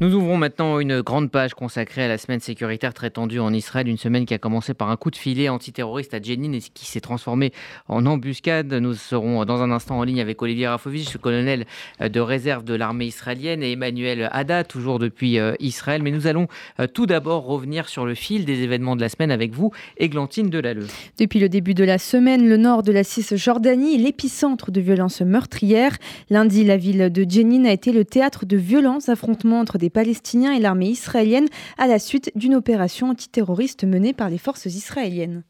Nous 0.00 0.12
ouvrons 0.12 0.36
maintenant 0.36 0.80
une 0.80 1.02
grande 1.02 1.30
page 1.30 1.54
consacrée 1.54 2.02
à 2.02 2.08
la 2.08 2.18
semaine 2.18 2.40
sécuritaire 2.40 2.92
très 2.92 3.10
tendue 3.10 3.38
en 3.38 3.52
Israël, 3.52 3.86
une 3.86 3.96
semaine 3.96 4.26
qui 4.26 4.34
a 4.34 4.38
commencé 4.38 4.74
par 4.74 4.90
un 4.90 4.96
coup 4.96 5.12
de 5.12 5.16
filet 5.16 5.48
antiterroriste 5.48 6.14
à 6.14 6.20
Jenin 6.20 6.52
et 6.52 6.58
qui 6.58 6.86
s'est 6.86 7.00
transformé 7.00 7.52
en 7.86 8.04
embuscade. 8.04 8.72
Nous 8.74 8.94
serons 8.94 9.44
dans 9.44 9.62
un 9.62 9.70
instant 9.70 10.00
en 10.00 10.02
ligne 10.02 10.20
avec 10.20 10.42
Olivier 10.42 10.66
Rafovitch, 10.66 11.16
colonel 11.18 11.64
de 12.00 12.20
réserve 12.20 12.64
de 12.64 12.74
l'armée 12.74 13.06
israélienne, 13.06 13.62
et 13.62 13.70
Emmanuel 13.70 14.28
Hada, 14.32 14.64
toujours 14.64 14.98
depuis 14.98 15.38
euh, 15.38 15.54
Israël. 15.60 16.02
Mais 16.02 16.10
nous 16.10 16.26
allons 16.26 16.48
euh, 16.80 16.88
tout 16.88 17.06
d'abord 17.06 17.44
revenir 17.44 17.88
sur 17.88 18.04
le 18.04 18.16
fil 18.16 18.44
des 18.44 18.62
événements 18.62 18.96
de 18.96 19.00
la 19.00 19.08
semaine 19.08 19.30
avec 19.30 19.52
vous, 19.52 19.70
Églantine 19.96 20.50
Delalleux. 20.50 20.88
Depuis 21.20 21.38
le 21.38 21.48
début 21.48 21.74
de 21.74 21.84
la 21.84 21.98
semaine, 21.98 22.48
le 22.48 22.56
nord 22.56 22.82
de 22.82 22.90
la 22.90 23.04
Cisjordanie 23.04 23.94
est 23.94 23.98
l'épicentre 23.98 24.72
de 24.72 24.80
violences 24.80 25.20
meurtrières. 25.20 25.96
Lundi, 26.30 26.64
la 26.64 26.78
ville 26.78 27.12
de 27.12 27.30
Jenin 27.30 27.64
a 27.66 27.70
été 27.70 27.92
le 27.92 28.04
théâtre 28.04 28.44
de 28.44 28.56
violents 28.56 28.98
affrontements 29.06 29.60
entre 29.60 29.78
des 29.78 29.83
Palestiniens 29.90 30.52
et 30.52 30.60
l'armée 30.60 30.88
israélienne 30.88 31.48
à 31.78 31.86
la 31.86 31.98
suite 31.98 32.30
d'une 32.34 32.54
opération 32.54 33.08
antiterroriste 33.08 33.84
menée 33.84 34.12
par 34.12 34.30
les 34.30 34.38
forces 34.38 34.66
israéliennes. 34.66 35.44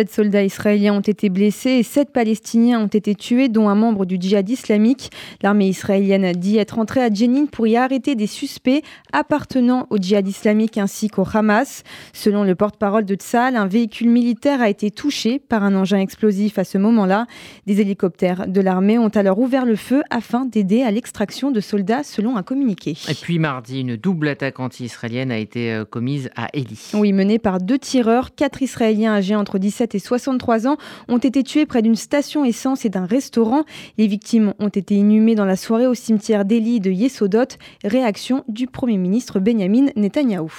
Sept 0.00 0.14
soldats 0.14 0.44
israéliens 0.44 0.94
ont 0.94 1.00
été 1.00 1.28
blessés 1.28 1.72
et 1.72 1.82
sept 1.82 2.08
Palestiniens 2.10 2.80
ont 2.80 2.86
été 2.86 3.14
tués, 3.14 3.50
dont 3.50 3.68
un 3.68 3.74
membre 3.74 4.06
du 4.06 4.16
djihad 4.18 4.48
islamique. 4.48 5.10
L'armée 5.42 5.68
israélienne 5.68 6.32
dit 6.32 6.56
être 6.56 6.78
entrée 6.78 7.02
à 7.02 7.12
Jenin 7.12 7.44
pour 7.44 7.66
y 7.66 7.76
arrêter 7.76 8.14
des 8.14 8.26
suspects 8.26 8.82
appartenant 9.12 9.86
au 9.90 9.98
djihad 9.98 10.26
islamique 10.26 10.78
ainsi 10.78 11.08
qu'au 11.08 11.26
Hamas. 11.30 11.82
Selon 12.14 12.44
le 12.44 12.54
porte-parole 12.54 13.04
de 13.04 13.14
Tzal, 13.14 13.56
un 13.56 13.66
véhicule 13.66 14.08
militaire 14.08 14.62
a 14.62 14.70
été 14.70 14.90
touché 14.90 15.38
par 15.38 15.64
un 15.64 15.74
engin 15.74 15.98
explosif 15.98 16.58
à 16.58 16.64
ce 16.64 16.78
moment-là. 16.78 17.26
Des 17.66 17.82
hélicoptères 17.82 18.48
de 18.48 18.60
l'armée 18.62 18.98
ont 18.98 19.08
alors 19.08 19.38
ouvert 19.38 19.66
le 19.66 19.76
feu 19.76 20.02
afin 20.08 20.46
d'aider 20.46 20.80
à 20.80 20.90
l'extraction 20.90 21.50
de 21.50 21.60
soldats, 21.60 22.04
selon 22.04 22.38
un 22.38 22.42
communiqué. 22.42 22.96
Et 23.06 23.14
puis 23.14 23.38
mardi, 23.38 23.80
une 23.80 23.96
double 23.96 24.28
attaque 24.28 24.60
anti-israélienne 24.60 25.30
a 25.30 25.36
été 25.36 25.70
euh, 25.70 25.84
commise 25.84 26.30
à 26.36 26.48
Eli. 26.54 26.92
Oui, 26.94 27.12
menée 27.12 27.38
par 27.38 27.58
deux 27.60 27.78
tireurs, 27.78 28.34
quatre 28.34 28.62
Israéliens 28.62 29.12
âgés 29.12 29.36
entre 29.36 29.58
17 29.58 29.89
et 29.94 29.98
63 29.98 30.66
ans 30.66 30.76
ont 31.08 31.18
été 31.18 31.42
tués 31.42 31.66
près 31.66 31.82
d'une 31.82 31.96
station 31.96 32.44
essence 32.44 32.84
et 32.84 32.88
d'un 32.88 33.06
restaurant. 33.06 33.64
Les 33.98 34.06
victimes 34.06 34.54
ont 34.58 34.68
été 34.68 34.94
inhumées 34.94 35.34
dans 35.34 35.44
la 35.44 35.56
soirée 35.56 35.86
au 35.86 35.94
cimetière 35.94 36.44
d'Eli 36.44 36.80
de 36.80 36.90
Yesodot. 36.90 37.56
Réaction 37.84 38.44
du 38.48 38.66
Premier 38.66 38.98
ministre 38.98 39.40
Benjamin 39.40 39.86
Netanyahou. 39.96 40.52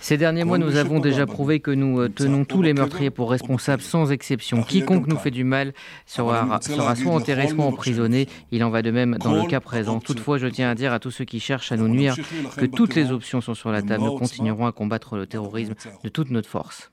Ces 0.00 0.18
derniers 0.18 0.44
mois, 0.44 0.58
nous 0.58 0.76
avons 0.76 1.00
déjà 1.00 1.24
prouvé 1.24 1.60
que 1.60 1.70
nous 1.70 2.00
euh, 2.00 2.08
tenons 2.10 2.44
tous 2.44 2.60
les 2.60 2.74
meurtriers 2.74 3.10
pour 3.10 3.30
responsables 3.30 3.82
sans 3.82 4.12
exception. 4.12 4.62
Quiconque 4.62 5.06
nous 5.06 5.16
fait 5.16 5.30
du 5.30 5.44
mal 5.44 5.72
sera, 6.04 6.60
sera 6.60 6.94
soit 6.94 7.12
enterré, 7.12 7.48
soit 7.48 7.64
emprisonné. 7.64 8.28
Il 8.50 8.62
en 8.62 8.68
va 8.68 8.82
de 8.82 8.90
même 8.90 9.16
dans 9.18 9.34
le 9.34 9.48
cas 9.48 9.60
présent. 9.60 10.00
Toutefois, 10.00 10.36
je 10.36 10.48
tiens 10.48 10.70
à 10.70 10.74
dire 10.74 10.92
à 10.92 10.98
tous 10.98 11.10
ceux 11.10 11.24
qui 11.24 11.40
cherchent 11.40 11.72
à 11.72 11.78
nous 11.78 11.88
nuire 11.88 12.14
que 12.58 12.66
toutes 12.66 12.94
les 12.94 13.10
options 13.10 13.40
sont 13.40 13.54
sur 13.54 13.70
la 13.70 13.80
table. 13.80 14.04
Nous 14.04 14.18
continuerons 14.18 14.66
à 14.66 14.72
combattre 14.72 15.16
le 15.16 15.26
terrorisme 15.26 15.74
de 16.04 16.08
toute 16.10 16.30
notre 16.30 16.48
force. 16.48 16.90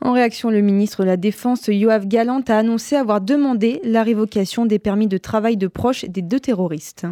En 0.00 0.12
réaction, 0.12 0.50
le 0.50 0.60
ministre 0.60 1.02
de 1.02 1.06
la 1.06 1.16
Défense, 1.16 1.68
Yoav 1.68 2.08
Galant, 2.08 2.42
a 2.48 2.58
annoncé 2.58 2.96
avoir 2.96 3.20
demandé 3.20 3.80
la 3.84 4.02
révocation 4.02 4.66
des 4.66 4.80
permis 4.80 5.06
de 5.06 5.18
travail 5.18 5.56
de 5.56 5.68
proches 5.68 6.04
des 6.06 6.22
deux 6.22 6.40
terroristes. 6.40 7.06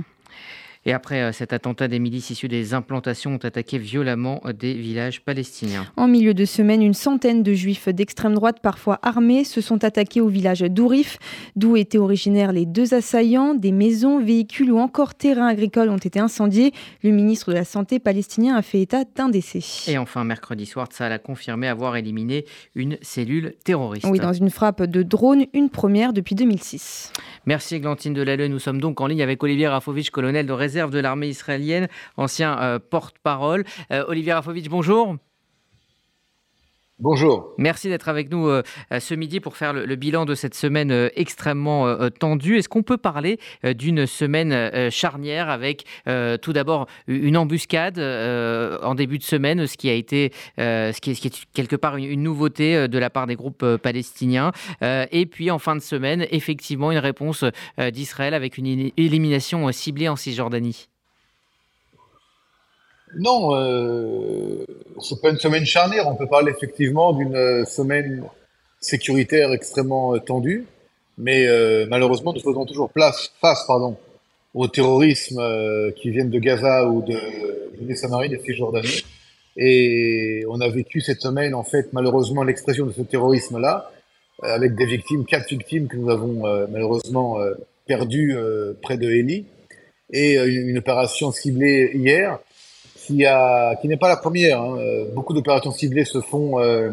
Et 0.86 0.94
après 0.94 1.20
euh, 1.20 1.32
cet 1.32 1.52
attentat, 1.52 1.88
des 1.88 1.98
milices 1.98 2.30
issues 2.30 2.48
des 2.48 2.72
implantations 2.72 3.34
ont 3.34 3.44
attaqué 3.44 3.76
violemment 3.76 4.40
euh, 4.46 4.54
des 4.54 4.72
villages 4.72 5.20
palestiniens. 5.20 5.84
En 5.96 6.08
milieu 6.08 6.32
de 6.32 6.46
semaine, 6.46 6.82
une 6.82 6.94
centaine 6.94 7.42
de 7.42 7.52
juifs 7.52 7.90
d'extrême 7.90 8.34
droite, 8.34 8.60
parfois 8.62 8.98
armés, 9.02 9.44
se 9.44 9.60
sont 9.60 9.84
attaqués 9.84 10.22
au 10.22 10.28
village 10.28 10.60
d'Ourif, 10.60 11.18
d'où 11.54 11.76
étaient 11.76 11.98
originaires 11.98 12.52
les 12.52 12.64
deux 12.64 12.94
assaillants. 12.94 13.52
Des 13.52 13.72
maisons, 13.72 14.20
véhicules 14.20 14.72
ou 14.72 14.78
encore 14.78 15.14
terrains 15.14 15.48
agricoles 15.48 15.90
ont 15.90 15.98
été 15.98 16.18
incendiés. 16.18 16.72
Le 17.02 17.10
ministre 17.10 17.50
de 17.50 17.56
la 17.56 17.64
Santé 17.64 17.98
palestinien 17.98 18.56
a 18.56 18.62
fait 18.62 18.80
état 18.80 19.04
d'un 19.04 19.28
décès. 19.28 19.60
Et 19.86 19.98
enfin, 19.98 20.24
mercredi 20.24 20.64
soir, 20.64 20.86
Tzal 20.86 21.12
a 21.12 21.18
confirmé 21.18 21.68
avoir 21.68 21.96
éliminé 21.96 22.46
une 22.74 22.96
cellule 23.02 23.54
terroriste. 23.64 24.06
Oui, 24.08 24.18
dans 24.18 24.32
une 24.32 24.48
frappe 24.48 24.82
de 24.84 25.02
drone, 25.02 25.44
une 25.52 25.68
première 25.68 26.14
depuis 26.14 26.34
2006. 26.34 27.12
Merci 27.44 27.80
Glantine 27.80 28.14
Delalleux. 28.14 28.48
Nous 28.48 28.58
sommes 28.58 28.80
donc 28.80 29.02
en 29.02 29.06
ligne 29.06 29.22
avec 29.22 29.42
Olivier 29.42 29.68
Rafovitch, 29.68 30.08
colonel 30.08 30.46
de 30.46 30.52
réserve 30.52 30.70
de 30.88 30.98
l'armée 30.98 31.28
israélienne, 31.28 31.88
ancien 32.16 32.58
euh, 32.60 32.78
porte-parole. 32.78 33.64
Euh, 33.92 34.04
Olivier 34.08 34.32
Rafovitch, 34.32 34.68
bonjour. 34.68 35.16
Bonjour. 37.00 37.54
Merci 37.56 37.88
d'être 37.88 38.10
avec 38.10 38.30
nous 38.30 38.46
euh, 38.48 38.62
ce 38.98 39.14
midi 39.14 39.40
pour 39.40 39.56
faire 39.56 39.72
le, 39.72 39.96
bilan 39.96 40.26
de 40.26 40.34
cette 40.34 40.54
semaine 40.54 41.10
extrêmement 41.16 41.96
tendue. 42.10 42.58
Est-ce 42.58 42.68
qu'on 42.68 42.82
peut 42.82 42.98
parler 42.98 43.38
d'une 43.64 44.06
semaine 44.06 44.90
charnière 44.90 45.48
avec 45.48 45.84
tout 46.04 46.52
d'abord 46.52 46.86
une 47.06 47.36
embuscade 47.36 47.98
en 47.98 48.94
début 48.94 49.18
de 49.18 49.22
semaine, 49.22 49.66
ce 49.66 49.76
qui 49.76 49.88
a 49.88 49.94
été, 49.94 50.32
ce 50.58 51.00
qui, 51.00 51.10
est, 51.10 51.46
quelque 51.52 51.76
part 51.76 51.96
une, 51.96 52.22
nouveauté 52.22 52.88
de 52.88 52.98
la 52.98 53.10
part 53.10 53.26
des 53.26 53.36
groupes 53.36 53.76
palestiniens, 53.76 54.52
et 54.82 55.26
puis 55.26 55.50
en 55.50 55.58
fin 55.58 55.76
de 55.76 55.80
semaine, 55.80 56.26
effectivement, 56.30 56.92
une 56.92 56.98
réponse 56.98 57.44
d'Israël 57.92 58.34
avec 58.34 58.58
une 58.58 58.90
élimination 58.96 59.70
ciblée 59.72 60.08
en 60.08 60.16
Cisjordanie? 60.16 60.89
Non, 63.18 63.56
euh, 63.56 64.64
c'est 65.00 65.20
pas 65.20 65.30
une 65.30 65.38
semaine 65.38 65.64
charnière. 65.64 66.06
On 66.06 66.14
peut 66.14 66.26
parler 66.26 66.52
effectivement 66.52 67.12
d'une 67.12 67.34
euh, 67.34 67.64
semaine 67.64 68.24
sécuritaire 68.80 69.52
extrêmement 69.52 70.14
euh, 70.14 70.18
tendue, 70.18 70.66
mais 71.18 71.46
euh, 71.46 71.86
malheureusement, 71.88 72.32
nous 72.32 72.40
faisons 72.40 72.64
toujours 72.66 72.90
place, 72.90 73.32
face 73.40 73.64
pardon, 73.66 73.96
au 74.54 74.68
terrorisme 74.68 75.40
qui 75.96 76.10
viennent 76.10 76.30
de 76.30 76.38
Gaza 76.38 76.88
ou 76.88 77.02
de 77.02 77.16
de 77.80 77.94
Samarie, 77.94 78.28
de 78.28 78.36
Cisjordanie. 78.36 79.04
Et 79.56 80.44
on 80.48 80.60
a 80.60 80.68
vécu 80.68 81.00
cette 81.00 81.22
semaine, 81.22 81.54
en 81.54 81.62
fait, 81.62 81.92
malheureusement, 81.92 82.42
l'expression 82.42 82.84
de 82.84 82.92
ce 82.92 83.02
terrorisme-là, 83.02 83.90
avec 84.42 84.74
des 84.74 84.86
victimes, 84.86 85.24
quatre 85.24 85.48
victimes 85.48 85.86
que 85.86 85.96
nous 85.96 86.10
avons 86.10 86.42
malheureusement 86.68 87.38
perdues 87.86 88.36
près 88.82 88.98
de 88.98 89.08
Eli, 89.08 89.46
et 90.12 90.34
une 90.34 90.78
opération 90.78 91.30
ciblée 91.30 91.92
hier 91.94 92.38
qui, 93.80 93.88
n'est 93.88 93.96
pas 93.96 94.08
la 94.08 94.16
première. 94.16 94.60
Hein. 94.60 94.78
Euh, 94.78 95.04
beaucoup 95.12 95.34
d'opérations 95.34 95.72
ciblées 95.72 96.04
se 96.04 96.20
font 96.20 96.60
euh, 96.60 96.90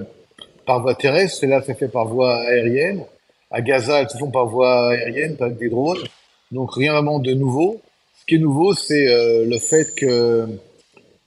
par 0.66 0.81
voie 0.81 0.95
terrestre, 0.95 1.39
celle-là 1.39 1.61
c'est 1.66 1.78
fait 1.78 1.88
par 1.88 2.07
voie 2.07 2.35
aérienne. 2.41 3.03
À 3.51 3.61
Gaza, 3.61 4.01
elles 4.01 4.09
se 4.09 4.17
font 4.17 4.31
par 4.31 4.47
voie 4.47 4.91
aérienne, 4.91 5.38
avec 5.39 5.57
des 5.57 5.69
drones. 5.69 6.03
Donc 6.51 6.73
rien 6.73 6.94
vraiment 6.94 7.19
de 7.19 7.33
nouveau. 7.33 7.81
Ce 8.19 8.25
qui 8.25 8.35
est 8.35 8.39
nouveau, 8.39 8.73
c'est 8.73 9.07
euh, 9.07 9.45
le 9.45 9.59
fait 9.59 9.95
que 9.95 10.47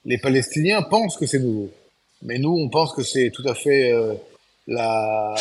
les 0.04 0.18
Palestiniens 0.18 0.82
pensent 0.82 1.16
que 1.16 1.26
c'est 1.26 1.38
nouveau. 1.38 1.70
Mais 2.22 2.38
nous, 2.38 2.54
on 2.54 2.68
pense 2.68 2.92
que 2.92 3.02
c'est 3.02 3.30
tout 3.30 3.46
à 3.48 3.54
fait 3.54 3.94
la, 4.66 5.34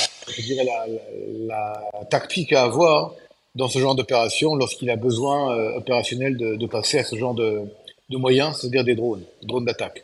tactique 2.09 2.53
à 2.53 2.63
avoir 2.63 3.13
dans 3.55 3.67
ce 3.67 3.79
genre 3.79 3.95
d'opération 3.95 4.55
lorsqu'il 4.55 4.89
a 4.89 4.95
besoin 4.95 5.73
opérationnel 5.75 6.37
de 6.37 6.67
passer 6.67 6.99
à 6.99 7.03
ce 7.03 7.17
genre 7.17 7.33
de, 7.33 7.65
de 8.09 8.17
moyens, 8.17 8.57
c'est-à-dire 8.57 8.83
des 8.83 8.95
drones, 8.95 9.23
drones 9.43 9.65
d'attaque. 9.65 10.03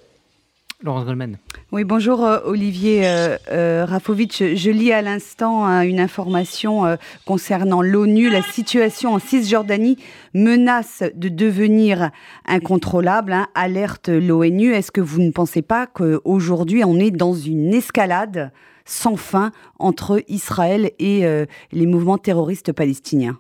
Laurence 0.83 1.05
Goldman. 1.05 1.37
Oui, 1.71 1.85
bonjour 1.85 2.23
euh, 2.25 2.39
Olivier 2.43 3.07
euh, 3.07 3.37
euh 3.51 3.87
Je 3.87 4.69
lis 4.69 4.91
à 4.91 5.01
l'instant 5.01 5.65
hein, 5.65 5.81
une 5.81 6.01
information 6.01 6.85
euh, 6.85 6.95
concernant 7.25 7.81
l'ONU. 7.81 8.29
La 8.29 8.41
situation 8.41 9.13
en 9.13 9.19
Cisjordanie 9.19 9.97
menace 10.33 11.01
de 11.15 11.29
devenir 11.29 12.11
incontrôlable. 12.45 13.31
Hein, 13.31 13.47
alerte 13.55 14.09
l'ONU. 14.09 14.73
Est-ce 14.73 14.91
que 14.91 15.01
vous 15.01 15.21
ne 15.21 15.31
pensez 15.31 15.61
pas 15.61 15.87
qu'aujourd'hui 15.87 16.83
on 16.83 16.99
est 16.99 17.11
dans 17.11 17.33
une 17.33 17.73
escalade 17.73 18.51
sans 18.83 19.15
fin 19.15 19.51
entre 19.79 20.21
Israël 20.27 20.91
et 20.99 21.25
les 21.71 21.85
mouvements 21.87 22.19
terroristes 22.19 22.71
palestiniens? 22.71 23.39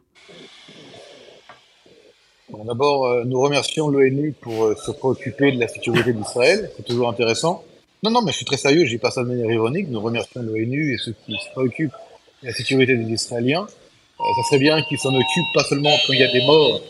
D'abord, 2.63 3.05
euh, 3.05 3.23
nous 3.25 3.39
remercions 3.39 3.89
l'ONU 3.89 4.33
pour 4.39 4.63
euh, 4.63 4.75
se 4.75 4.91
préoccuper 4.91 5.51
de 5.51 5.59
la 5.59 5.67
sécurité 5.67 6.13
d'Israël. 6.13 6.71
C'est 6.77 6.85
toujours 6.85 7.09
intéressant. 7.09 7.63
Non, 8.03 8.11
non, 8.11 8.21
mais 8.21 8.31
je 8.31 8.37
suis 8.37 8.45
très 8.45 8.57
sérieux, 8.57 8.85
je 8.85 8.91
dis 8.91 8.97
pas 8.97 9.11
ça 9.11 9.23
de 9.23 9.27
manière 9.27 9.51
ironique. 9.51 9.87
Nous 9.89 9.99
remercions 9.99 10.41
l'ONU 10.41 10.93
et 10.93 10.97
ceux 10.97 11.15
qui 11.25 11.33
se 11.33 11.51
préoccupent 11.51 11.95
de 12.43 12.47
la 12.47 12.53
sécurité 12.53 12.95
des 12.95 13.11
Israéliens. 13.11 13.63
Euh, 13.63 14.23
ça 14.37 14.49
serait 14.49 14.59
bien 14.59 14.81
qu'ils 14.83 14.99
s'en 14.99 15.13
occupent 15.13 15.53
pas 15.53 15.63
seulement 15.63 15.91
quand 16.05 16.13
il 16.13 16.19
y 16.19 16.23
a 16.23 16.31
des 16.31 16.45
morts 16.45 16.81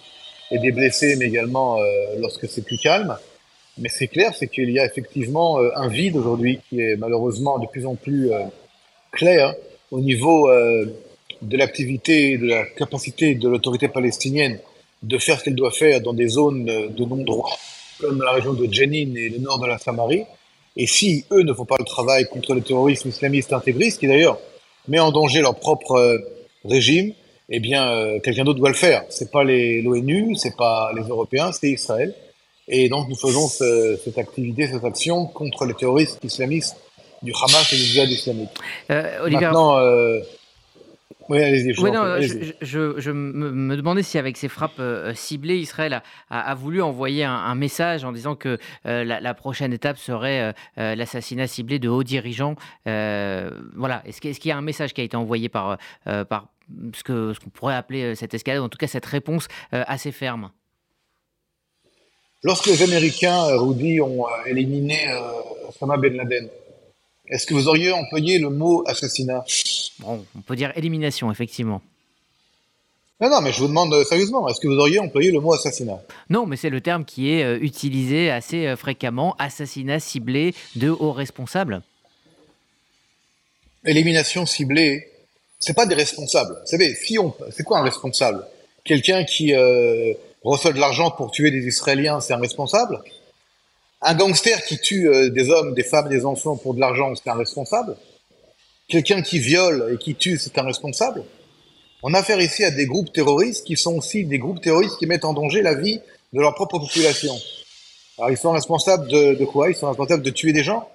et 0.52 0.60
des 0.60 0.72
blessés, 0.72 1.16
mais 1.18 1.26
également 1.26 1.80
lorsque 2.20 2.48
c'est 2.48 2.64
plus 2.64 2.78
calme. 2.78 3.18
Mais 3.80 3.90
c'est 3.90 4.08
clair, 4.08 4.34
c'est 4.36 4.48
qu'il 4.48 4.70
y 4.70 4.78
a 4.78 4.86
effectivement 4.86 5.58
un 5.58 5.88
vide 5.88 6.16
aujourd'hui 6.16 6.60
qui 6.70 6.82
est 6.82 6.96
malheureusement 6.96 7.58
de 7.58 7.66
plus 7.66 7.88
en 7.88 7.96
plus 7.96 8.30
clair 9.12 9.56
au 9.90 10.00
niveau 10.02 10.48
de 11.42 11.58
l'activité 11.58 12.34
et 12.34 12.38
de 12.38 12.46
la 12.46 12.64
capacité 12.64 13.34
de 13.34 13.50
l'autorité 13.50 13.88
palestinienne 13.88 14.60
de 15.06 15.18
faire 15.18 15.40
ce 15.40 15.46
qu'elle 15.46 15.56
doit 15.56 15.72
faire 15.72 16.02
dans 16.02 16.14
des 16.14 16.28
zones 16.28 16.66
de 16.66 17.06
non-droit 17.06 17.58
comme 18.00 18.22
la 18.22 18.32
région 18.32 18.54
de 18.54 18.72
Jenin 18.72 19.16
et 19.16 19.30
le 19.30 19.38
nord 19.40 19.60
de 19.60 19.68
la 19.68 19.78
Samarie. 19.78 20.26
Et 20.76 20.88
si 20.88 21.26
eux 21.32 21.44
ne 21.44 21.54
font 21.54 21.66
pas 21.66 21.78
le 21.80 21.86
travail 21.86 22.26
contre 22.26 22.54
le 22.54 22.62
terrorisme 22.62 23.10
islamiste 23.10 23.54
intégriste, 23.54 24.00
qui 24.00 24.08
d'ailleurs 24.08 24.38
met 24.88 25.00
en 25.00 25.12
danger 25.12 25.42
leur 25.42 25.56
propre 25.56 25.94
euh, 25.94 26.18
régime, 26.66 27.14
eh 27.50 27.60
bien, 27.60 27.90
euh, 27.90 28.20
quelqu'un 28.20 28.44
d'autre 28.44 28.60
doit 28.60 28.70
le 28.70 28.76
faire. 28.76 29.04
C'est 29.10 29.32
pas 29.32 29.44
l'ONU, 29.44 30.36
c'est 30.36 30.56
pas 30.58 30.92
les 30.96 31.04
Européens, 31.04 31.52
c'est 31.52 31.70
Israël. 31.70 32.14
Et 32.68 32.90
donc, 32.90 33.08
nous 33.08 33.16
faisons 33.16 33.48
cette 33.48 34.18
activité, 34.18 34.68
cette 34.68 34.84
action 34.84 35.28
contre 35.28 35.66
les 35.66 35.76
terroristes 35.76 36.20
islamistes 36.24 36.76
du 37.22 37.32
Hamas 37.34 37.72
et 37.72 37.76
du 37.76 37.84
djihad 37.84 38.10
islamique. 38.10 38.50
Euh, 38.90 39.30
Maintenant, 39.30 39.78
euh, 39.78 40.20
oui, 41.30 41.42
allez-y. 41.42 41.74
Je, 41.74 42.94
je, 43.00 43.12
me, 43.12 43.76
demandais 43.76 44.04
si 44.04 44.18
avec 44.18 44.38
ces 44.38 44.48
frappes 44.48 44.80
euh, 44.80 45.14
ciblées, 45.14 45.58
Israël 45.58 46.02
a, 46.30 46.56
voulu 46.56 46.82
envoyer 46.82 47.24
un, 47.24 47.56
message 47.56 48.04
en 48.04 48.12
disant 48.12 48.36
que 48.36 48.58
euh, 48.86 49.04
la, 49.04 49.34
prochaine 49.34 49.74
étape 49.74 49.98
serait 49.98 50.54
euh, 50.78 50.96
l'assassinat 50.96 51.48
ciblé 51.48 51.80
de 51.80 51.90
hauts 51.90 52.04
dirigeants. 52.04 52.56
voilà. 52.86 54.04
Est-ce 54.06 54.22
qu'il 54.22 54.50
y 54.50 54.52
a 54.52 54.58
un 54.58 54.62
message 54.62 54.94
qui 54.94 55.02
a 55.02 55.04
été 55.04 55.18
envoyé 55.18 55.50
par, 55.50 55.78
par 56.04 56.50
ce 56.94 57.04
qu'on 57.04 57.34
ce 57.34 57.40
qu'on 57.40 57.50
pourrait 57.50 57.76
appeler 57.76 58.16
cette 58.16 58.34
escalade, 58.34 58.62
en 58.62 58.70
tout 58.70 58.78
cas 58.78 58.88
cette 58.88 59.06
réponse 59.06 59.48
assez 59.72 60.12
ferme? 60.12 60.52
Lorsque 62.44 62.68
les 62.68 62.84
Américains, 62.84 63.46
Rudy, 63.58 64.00
ont 64.02 64.26
éliminé 64.46 65.00
Osama 65.68 65.98
Ben 65.98 66.16
Laden, 66.16 66.48
est-ce 67.28 67.46
que 67.46 67.54
vous 67.54 67.68
auriez 67.68 67.92
employé 67.92 68.40
le 68.40 68.50
mot 68.50 68.84
assassinat? 68.88 69.44
Bon, 70.00 70.26
On 70.36 70.42
peut 70.42 70.56
dire 70.56 70.72
élimination, 70.76 71.32
effectivement. 71.32 71.82
Non, 73.22 73.30
non, 73.30 73.42
mais 73.42 73.54
je 73.54 73.60
vous 73.60 73.68
demande 73.68 73.94
euh, 73.94 74.04
sérieusement, 74.04 74.48
est-ce 74.50 74.60
que 74.60 74.68
vous 74.68 74.78
auriez 74.78 75.00
employé 75.00 75.32
le 75.32 75.40
mot 75.40 75.54
assassinat? 75.54 76.02
Non, 76.30 76.46
mais 76.46 76.58
c'est 76.58 76.70
le 76.70 76.82
terme 76.82 77.06
qui 77.06 77.32
est 77.32 77.44
euh, 77.44 77.58
utilisé 77.62 78.30
assez 78.30 78.68
euh, 78.68 78.76
fréquemment, 78.76 79.36
assassinat 79.40 80.02
ciblé 80.02 80.54
de 80.76 80.90
hauts 80.90 81.14
responsables. 81.14 81.82
Élimination 83.86 84.46
ciblée, 84.46 85.08
c'est 85.60 85.76
pas 85.76 85.86
des 85.86 85.96
responsables. 85.96 86.58
Vous 86.62 86.68
savez, 86.68 86.94
si 86.94 87.18
on, 87.18 87.34
c'est 87.52 87.64
quoi 87.64 87.80
un 87.80 87.84
responsable? 87.84 88.46
Quelqu'un 88.84 89.24
qui 89.24 89.54
reçoit 90.44 90.74
de 90.74 90.80
l'argent 90.80 91.10
pour 91.12 91.32
tuer 91.32 91.50
des 91.50 91.66
Israéliens, 91.68 92.20
c'est 92.20 92.34
un 92.34 92.40
responsable? 92.40 93.00
Un 94.02 94.14
gangster 94.16 94.64
qui 94.64 94.78
tue 94.80 95.10
euh, 95.10 95.30
des 95.30 95.50
hommes, 95.50 95.74
des 95.74 95.84
femmes, 95.84 96.10
des 96.10 96.26
enfants 96.26 96.58
pour 96.58 96.74
de 96.74 96.80
l'argent, 96.80 97.14
c'est 97.16 97.30
un 97.30 97.36
responsable. 97.36 97.96
Quelqu'un 98.88 99.22
qui 99.22 99.40
viole 99.40 99.94
et 99.94 99.98
qui 99.98 100.16
tue, 100.16 100.38
c'est 100.38 100.58
un 100.58 100.64
responsable. 100.64 101.24
On 102.04 102.14
a 102.14 102.20
affaire 102.20 102.40
ici 102.40 102.64
à 102.64 102.72
des 102.72 102.86
groupes 102.86 103.12
terroristes 103.12 103.66
qui 103.66 103.76
sont 103.76 103.96
aussi 103.98 104.26
des 104.26 104.38
groupes 104.38 104.62
terroristes 104.62 104.98
qui 105.00 105.08
mettent 105.08 105.26
en 105.26 105.34
danger 105.34 105.62
la 105.62 105.74
vie 105.74 106.00
de 106.34 106.40
leur 106.40 106.54
propre 106.54 106.78
population. 106.78 107.36
Alors 108.18 108.30
ils 108.30 108.38
sont 108.38 108.52
responsables 108.52 109.08
de, 109.08 109.44
quoi? 109.46 109.70
Ils 109.70 109.76
sont 109.76 109.88
responsables 109.88 110.24
de 110.24 110.30
tuer 110.30 110.54
des 110.54 110.64
gens. 110.64 110.88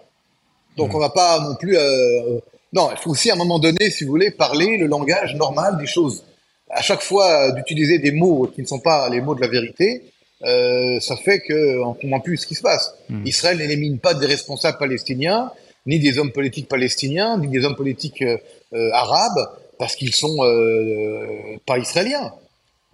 Donc 0.76 0.92
mmh. 0.92 0.96
on 0.96 0.98
va 1.00 1.10
pas 1.10 1.40
non 1.40 1.56
plus. 1.56 1.76
Euh, 1.76 2.38
non, 2.72 2.90
il 2.92 2.96
faut 2.98 3.10
aussi 3.10 3.30
à 3.30 3.34
un 3.34 3.36
moment 3.36 3.58
donné, 3.58 3.90
si 3.90 4.04
vous 4.04 4.10
voulez, 4.10 4.30
parler 4.30 4.76
le 4.76 4.86
langage 4.86 5.34
normal 5.34 5.78
des 5.78 5.86
choses. 5.86 6.24
À 6.70 6.82
chaque 6.82 7.02
fois 7.02 7.50
d'utiliser 7.52 7.98
des 7.98 8.12
mots 8.12 8.46
qui 8.54 8.60
ne 8.60 8.66
sont 8.66 8.78
pas 8.78 9.08
les 9.08 9.20
mots 9.20 9.34
de 9.34 9.40
la 9.40 9.48
vérité, 9.48 10.12
euh, 10.44 11.00
ça 11.00 11.16
fait 11.16 11.40
qu'on 11.40 11.94
comprend 11.94 12.20
plus 12.20 12.38
ce 12.38 12.46
qui 12.46 12.54
se 12.54 12.62
passe. 12.62 12.94
Hmm. 13.08 13.26
Israël 13.26 13.58
n'élimine 13.58 13.98
pas 13.98 14.14
des 14.14 14.26
responsables 14.26 14.78
palestiniens, 14.78 15.50
ni 15.86 15.98
des 15.98 16.18
hommes 16.18 16.32
politiques 16.32 16.68
palestiniens, 16.68 17.38
ni 17.38 17.48
des 17.48 17.64
hommes 17.64 17.76
politiques 17.76 18.22
euh, 18.22 18.38
euh 18.72 18.90
arabes, 18.92 19.50
parce 19.78 19.96
qu'ils 19.96 20.14
sont 20.14 20.36
euh, 20.44 21.56
pas 21.66 21.78
israéliens. 21.78 22.32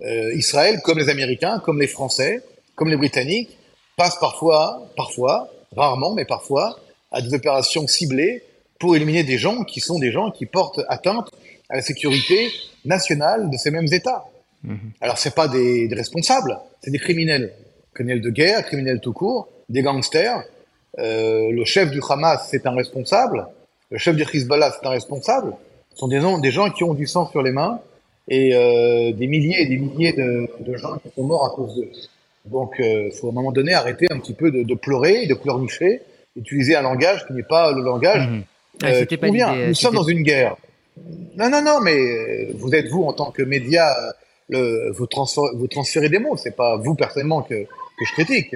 Euh, 0.00 0.34
Israël, 0.34 0.80
comme 0.82 0.98
les 0.98 1.08
Américains, 1.08 1.60
comme 1.64 1.80
les 1.80 1.86
Français, 1.86 2.42
comme 2.74 2.88
les 2.88 2.96
Britanniques, 2.96 3.56
passe 3.96 4.16
parfois, 4.20 4.88
parfois, 4.96 5.48
rarement, 5.74 6.14
mais 6.14 6.24
parfois, 6.24 6.78
à 7.10 7.22
des 7.22 7.32
opérations 7.34 7.86
ciblées 7.86 8.42
pour 8.78 8.94
éliminer 8.94 9.24
des 9.24 9.38
gens 9.38 9.64
qui 9.64 9.80
sont 9.80 9.98
des 9.98 10.12
gens 10.12 10.30
qui 10.30 10.44
portent 10.46 10.80
atteinte 10.88 11.28
à 11.70 11.76
la 11.76 11.82
sécurité 11.82 12.50
nationale 12.84 13.50
de 13.50 13.56
ces 13.56 13.70
mêmes 13.70 13.92
États. 13.92 14.24
Mhm. 14.66 14.90
Alors, 15.00 15.16
c'est 15.16 15.34
pas 15.34 15.48
des, 15.48 15.88
responsables, 15.92 16.58
c'est 16.82 16.90
des 16.90 16.98
criminels. 16.98 17.52
Criminels 17.94 18.20
de 18.20 18.30
guerre, 18.30 18.64
criminels 18.64 19.00
tout 19.00 19.12
court, 19.12 19.48
des 19.68 19.82
gangsters. 19.82 20.42
Euh, 20.98 21.50
le 21.50 21.64
chef 21.64 21.90
du 21.90 22.00
Hamas, 22.08 22.48
c'est 22.50 22.66
un 22.66 22.74
responsable. 22.74 23.46
Le 23.90 23.98
chef 23.98 24.16
du 24.16 24.24
Hezbollah, 24.24 24.72
c'est 24.72 24.86
un 24.86 24.90
responsable. 24.90 25.54
Ce 25.92 25.98
sont 25.98 26.08
des, 26.08 26.20
des 26.42 26.50
gens 26.50 26.70
qui 26.70 26.84
ont 26.84 26.94
du 26.94 27.06
sang 27.06 27.30
sur 27.30 27.42
les 27.42 27.52
mains 27.52 27.80
et 28.28 28.54
euh, 28.54 29.12
des 29.12 29.26
milliers 29.28 29.62
et 29.62 29.66
des 29.66 29.76
milliers 29.76 30.12
de, 30.12 30.48
gens 30.76 30.96
qui 30.98 31.08
sont 31.14 31.22
morts 31.22 31.46
à 31.46 31.54
cause 31.54 31.76
d'eux. 31.76 31.88
Donc, 32.46 32.74
il 32.78 32.84
euh, 32.84 33.10
faut 33.12 33.28
à 33.28 33.30
un 33.30 33.34
moment 33.34 33.52
donné 33.52 33.72
arrêter 33.72 34.06
un 34.10 34.18
petit 34.18 34.34
peu 34.34 34.50
de, 34.50 34.74
pleurer, 34.74 35.26
de 35.26 35.34
pleurnicher, 35.34 36.02
utiliser 36.36 36.76
un 36.76 36.82
langage 36.82 37.26
qui 37.26 37.32
n'est 37.32 37.42
pas 37.42 37.72
le 37.72 37.82
langage 37.82 38.28
mmh. 38.28 39.06
qui 39.06 39.18
convient. 39.18 39.54
Nous 39.68 39.74
sommes 39.74 39.94
dans 39.94 40.04
une 40.04 40.22
guerre. 40.22 40.56
Non, 41.36 41.50
non, 41.50 41.62
non, 41.62 41.80
mais 41.80 42.52
vous 42.54 42.74
êtes 42.74 42.88
vous 42.88 43.04
en 43.04 43.12
tant 43.12 43.30
que 43.30 43.42
média 43.42 43.94
le, 44.48 44.90
vous, 44.92 45.06
vous 45.54 45.66
transférez 45.68 46.08
des 46.08 46.18
mots. 46.18 46.36
C'est 46.36 46.56
pas 46.56 46.76
vous 46.76 46.94
personnellement 46.94 47.42
que, 47.42 47.64
que 47.64 48.04
je 48.04 48.12
critique. 48.12 48.54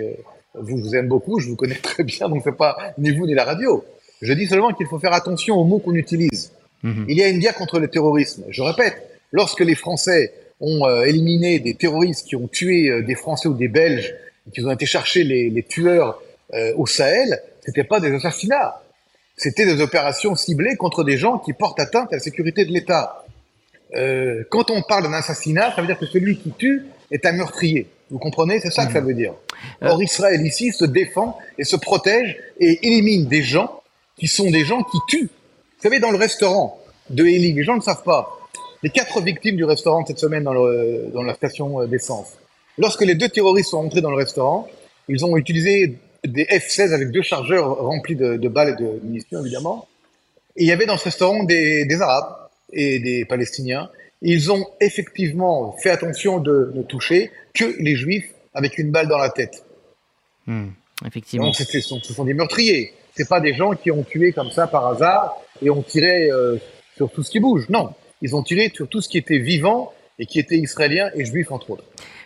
Vous 0.55 0.79
vous 0.79 0.97
aime 0.97 1.09
beaucoup, 1.09 1.39
je 1.39 1.49
vous 1.49 1.57
connais 1.57 1.75
très 1.83 2.03
bien, 2.03 2.29
donc 2.29 2.43
c'est 2.45 2.57
pas 2.57 2.77
ni 2.99 3.11
vous 3.11 3.27
ni 3.27 3.35
la 3.35 3.45
radio. 3.45 3.85
Je 4.21 4.33
dis 4.33 4.47
seulement 4.47 4.73
qu'il 4.73 4.87
faut 4.87 4.99
faire 4.99 5.13
attention 5.13 5.57
aux 5.57 5.65
mots 5.65 5.79
qu'on 5.79 5.95
utilise. 5.95 6.53
Mhm. 6.83 7.07
Il 7.09 7.17
y 7.17 7.23
a 7.23 7.29
une 7.29 7.39
guerre 7.39 7.55
contre 7.55 7.79
le 7.79 7.89
terrorisme. 7.89 8.45
Je 8.49 8.63
répète, 8.63 9.03
lorsque 9.33 9.61
les 9.61 9.75
Français 9.75 10.33
ont 10.61 10.87
euh, 10.87 11.05
éliminé 11.05 11.59
des 11.59 11.75
terroristes 11.75 12.27
qui 12.27 12.37
ont 12.37 12.49
tué 12.49 12.91
euh, 12.91 13.03
des 13.03 13.15
Français 13.15 13.49
ou 13.49 13.55
des 13.55 13.69
Belges, 13.69 14.15
et 14.47 14.51
qui 14.51 14.65
ont 14.65 14.71
été 14.71 14.87
chercher 14.87 15.25
les, 15.25 15.51
les 15.51 15.63
tueurs 15.63 16.21
euh, 16.55 16.73
au 16.77 16.87
Sahel, 16.87 17.41
c'était 17.65 17.85
pas 17.85 18.01
des 18.01 18.13
assassinats. 18.13 18.83
C'était 19.37 19.65
des 19.65 19.81
opérations 19.81 20.35
ciblées 20.35 20.77
contre 20.77 21.03
des 21.03 21.17
gens 21.17 21.39
qui 21.39 21.53
portent 21.55 21.81
atteinte 21.81 22.13
à 22.13 22.17
la 22.17 22.21
sécurité 22.21 22.65
de 22.65 22.73
l'État. 22.73 23.25
Euh, 23.95 24.45
quand 24.51 24.71
on 24.71 24.83
parle 24.83 25.05
d'un 25.05 25.13
assassinat, 25.13 25.75
ça 25.75 25.81
veut 25.81 25.87
dire 25.87 25.99
que 25.99 26.07
celui 26.07 26.39
qui 26.39 26.53
tue 26.53 26.87
est 27.11 27.25
un 27.27 27.33
meurtrier. 27.33 27.87
Vous 28.11 28.19
comprenez? 28.19 28.61
C'est 28.61 28.71
ça 28.71 28.87
que 28.87 28.93
ça 28.93 29.01
mhm. 29.01 29.07
veut 29.07 29.15
dire. 29.15 29.35
Euh. 29.83 29.89
Or, 29.89 30.03
Israël 30.03 30.45
ici 30.45 30.73
se 30.73 30.85
défend 30.85 31.39
et 31.59 31.65
se 31.65 31.77
protège 31.77 32.39
et 32.59 32.87
élimine 32.87 33.27
des 33.27 33.43
gens 33.43 33.83
qui 34.17 34.29
sont 34.29 34.51
des 34.51 34.65
gens 34.65 34.83
qui 34.83 34.99
tuent. 35.09 35.31
Vous 35.31 35.83
savez, 35.83 35.99
dans 35.99 36.11
le 36.11 36.19
restaurant 36.19 36.79
de 37.09 37.25
Eli, 37.25 37.53
les 37.53 37.65
gens 37.65 37.77
ne 37.77 37.81
savent 37.81 38.03
pas. 38.03 38.39
Les 38.83 38.91
quatre 38.91 39.21
victimes 39.21 39.57
du 39.57 39.65
restaurant 39.65 40.05
cette 40.07 40.19
semaine 40.19 40.45
dans, 40.45 40.55
le, 40.55 41.11
dans 41.13 41.23
la 41.23 41.35
station 41.35 41.87
d'essence. 41.87 42.35
Lorsque 42.79 43.03
les 43.03 43.15
deux 43.15 43.29
terroristes 43.29 43.71
sont 43.71 43.79
entrés 43.79 44.01
dans 44.01 44.11
le 44.11 44.17
restaurant, 44.17 44.69
ils 45.09 45.25
ont 45.25 45.37
utilisé 45.37 45.99
des 46.25 46.45
F-16 46.45 46.93
avec 46.93 47.11
deux 47.11 47.23
chargeurs 47.23 47.79
remplis 47.79 48.17
de, 48.17 48.37
de 48.37 48.49
balles 48.49 48.77
et 48.79 48.83
de 48.83 49.01
munitions, 49.03 49.41
évidemment. 49.41 49.87
Et 50.57 50.65
il 50.65 50.67
y 50.67 50.73
avait 50.73 50.87
dans 50.87 50.97
ce 50.97 51.05
restaurant 51.05 51.45
des, 51.45 51.85
des 51.85 52.01
Arabes 52.01 52.40
et 52.73 52.99
des 52.99 53.25
Palestiniens, 53.25 53.91
ils 54.23 54.53
ont 54.53 54.67
effectivement 54.81 55.73
fait 55.73 55.91
attention 55.91 56.41
de 56.41 56.73
ne 56.75 56.83
toucher 56.83 57.31
que 57.55 57.65
les 57.79 57.97
Juifs 57.97 58.31
avec 58.55 58.79
une 58.79 58.91
balle 58.91 59.09
dans 59.09 59.19
la 59.19 59.31
tête. 59.31 59.65
Hmm, 60.47 60.69
effectivement. 61.07 61.53
ce, 61.53 61.81
sont, 61.81 62.25
des 62.25 62.35
meurtriers. 62.35 62.93
C'est 63.15 63.29
pas 63.29 63.41
des 63.41 63.55
gens 63.55 63.73
qui 63.73 63.91
ont 63.91 64.03
tué 64.03 64.33
comme 64.33 64.51
ça 64.51 64.67
par 64.67 64.87
hasard 64.87 65.37
et 65.63 65.71
ont 65.71 65.83
tiré 65.83 66.31
euh, 66.31 66.57
sur 66.97 67.11
tout 67.11 67.23
ce 67.23 67.31
qui 67.31 67.41
bouge. 67.41 67.69
Non, 67.69 67.91
ils 68.23 68.37
ont 68.37 68.43
tiré 68.43 68.71
sur 68.75 68.89
tout 68.89 69.01
ce 69.01 69.09
qui 69.09 69.19
était 69.19 69.39
vivant 69.39 69.93
et 70.19 70.27
qui 70.27 70.39
était 70.39 70.59
israélien 70.59 71.11
et 71.15 71.25
juif 71.25 71.51
entre 71.51 71.71
autres. 71.71 71.85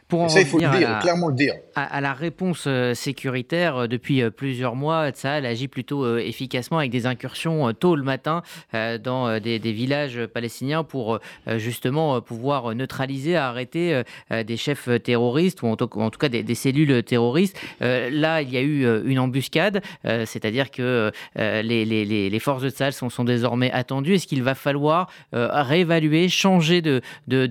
Pour 0.08 0.30
ça, 0.30 0.40
il 0.40 0.46
faut 0.46 0.58
le 0.58 0.78
dire, 0.78 0.98
clairement 1.00 1.28
le 1.28 1.34
dire. 1.34 1.54
À, 1.74 2.00
la 2.00 2.12
réponse 2.12 2.64
euh, 2.66 2.94
sécuritaire, 2.94 3.76
euh, 3.76 3.86
depuis 3.86 4.22
euh, 4.22 4.30
plusieurs 4.30 4.76
mois, 4.76 5.10
Tsahal 5.10 5.46
agit 5.46 5.66
plutôt 5.66 6.18
efficacement 6.18 6.78
avec 6.78 6.90
des 6.90 7.06
incursions 7.06 7.72
tôt 7.72 7.96
le 7.96 8.02
matin 8.02 8.42
dans 8.72 9.40
des, 9.40 9.58
villages 9.58 10.26
palestiniens 10.26 10.84
pour 10.84 11.18
justement 11.56 12.20
pouvoir 12.20 12.74
neutraliser, 12.74 13.36
arrêter 13.36 14.02
des 14.30 14.56
chefs 14.56 14.88
terroristes 15.02 15.62
ou 15.62 15.66
en 15.66 15.76
tout, 15.76 15.88
cas 16.18 16.28
des, 16.28 16.54
cellules 16.54 17.02
terroristes. 17.02 17.58
Là, 17.80 18.42
il 18.42 18.50
y 18.50 18.56
a 18.56 18.62
eu 18.62 19.02
une 19.04 19.18
embuscade, 19.18 19.82
c'est-à-dire 20.04 20.70
que 20.70 21.10
les, 21.36 22.38
forces 22.40 22.62
de 22.62 22.70
Tsahal 22.70 22.92
sont, 22.92 23.10
sont 23.10 23.24
désormais 23.24 23.70
attendues. 23.70 24.14
Est-ce 24.14 24.26
qu'il 24.26 24.42
va 24.42 24.54
falloir 24.54 25.10
réévaluer, 25.32 26.28
changer 26.28 26.82
de, 26.82 27.00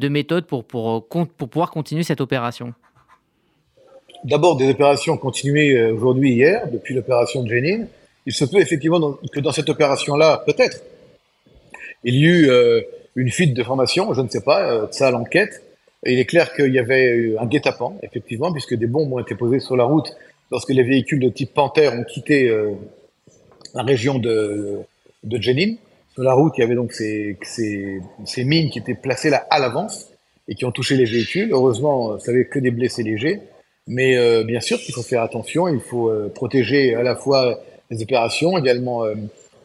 méthode 0.08 0.46
pour, 0.46 0.66
pour, 0.66 1.08
pour 1.08 1.50
pouvoir 1.50 1.72
continuer 1.72 2.04
cette 2.04 2.22
opération? 2.22 2.43
D'abord, 4.24 4.56
des 4.56 4.70
opérations 4.70 5.18
continuées 5.18 5.78
euh, 5.78 5.94
aujourd'hui 5.94 6.32
hier, 6.34 6.70
depuis 6.72 6.94
l'opération 6.94 7.44
de 7.44 7.50
Jenin. 7.50 7.86
Il 8.26 8.34
se 8.34 8.46
peut 8.46 8.60
effectivement 8.60 9.18
que 9.32 9.40
dans 9.42 9.52
cette 9.52 9.70
opération-là, 9.70 10.44
peut-être, 10.46 10.82
il 12.06 12.16
y 12.16 12.26
eut 12.26 12.50
euh, 12.50 12.82
une 13.16 13.30
fuite 13.30 13.54
de 13.54 13.64
formation, 13.64 14.14
je 14.14 14.22
ne 14.22 14.30
sais 14.30 14.42
pas, 14.42 14.72
euh, 14.72 14.88
ça 14.92 15.12
l'enquête. 15.12 15.62
Il 16.06 16.20
est 16.20 16.26
clair 16.26 16.54
qu'il 16.54 16.74
y 16.74 16.80
avait 16.80 17.36
un 17.38 17.46
guet-apens, 17.46 17.96
effectivement, 18.02 18.52
puisque 18.52 18.76
des 18.76 18.88
bombes 18.88 19.12
ont 19.12 19.20
été 19.20 19.36
posées 19.36 19.60
sur 19.60 19.76
la 19.76 19.86
route 19.86 20.10
lorsque 20.52 20.70
les 20.70 20.84
véhicules 20.84 21.20
de 21.20 21.30
type 21.30 21.54
Panther 21.54 21.90
ont 21.90 22.04
quitté 22.04 22.54
la 23.74 23.84
région 23.84 24.20
de, 24.20 24.80
de 25.24 25.42
Jenin. 25.42 25.76
Sur 26.14 26.24
la 26.24 26.34
route, 26.34 26.54
il 26.58 26.62
y 26.62 26.64
avait 26.66 26.76
donc 26.76 26.92
ces, 26.92 27.38
ces 27.46 28.44
mines 28.44 28.70
qui 28.70 28.80
étaient 28.80 28.96
placées 28.96 29.30
là 29.30 29.48
à 29.50 29.60
l'avance 29.60 30.12
et 30.48 30.56
qui 30.56 30.66
ont 30.66 30.72
touché 30.72 30.96
les 30.96 31.06
véhicules. 31.06 31.50
Heureusement, 31.52 32.20
ça 32.20 32.32
n'avait 32.32 32.46
que 32.46 32.60
des 32.60 32.72
blessés 32.72 33.04
légers. 33.04 33.40
Mais 33.88 34.44
bien 34.44 34.62
sûr 34.62 34.78
qu'il 34.80 34.94
faut 34.94 35.04
faire 35.04 35.22
attention, 35.22 35.68
il 35.68 35.80
faut 35.80 36.12
protéger 36.34 36.96
à 36.96 37.04
la 37.04 37.16
fois 37.16 37.62
les 37.92 38.02
opérations, 38.02 38.58
également 38.58 39.04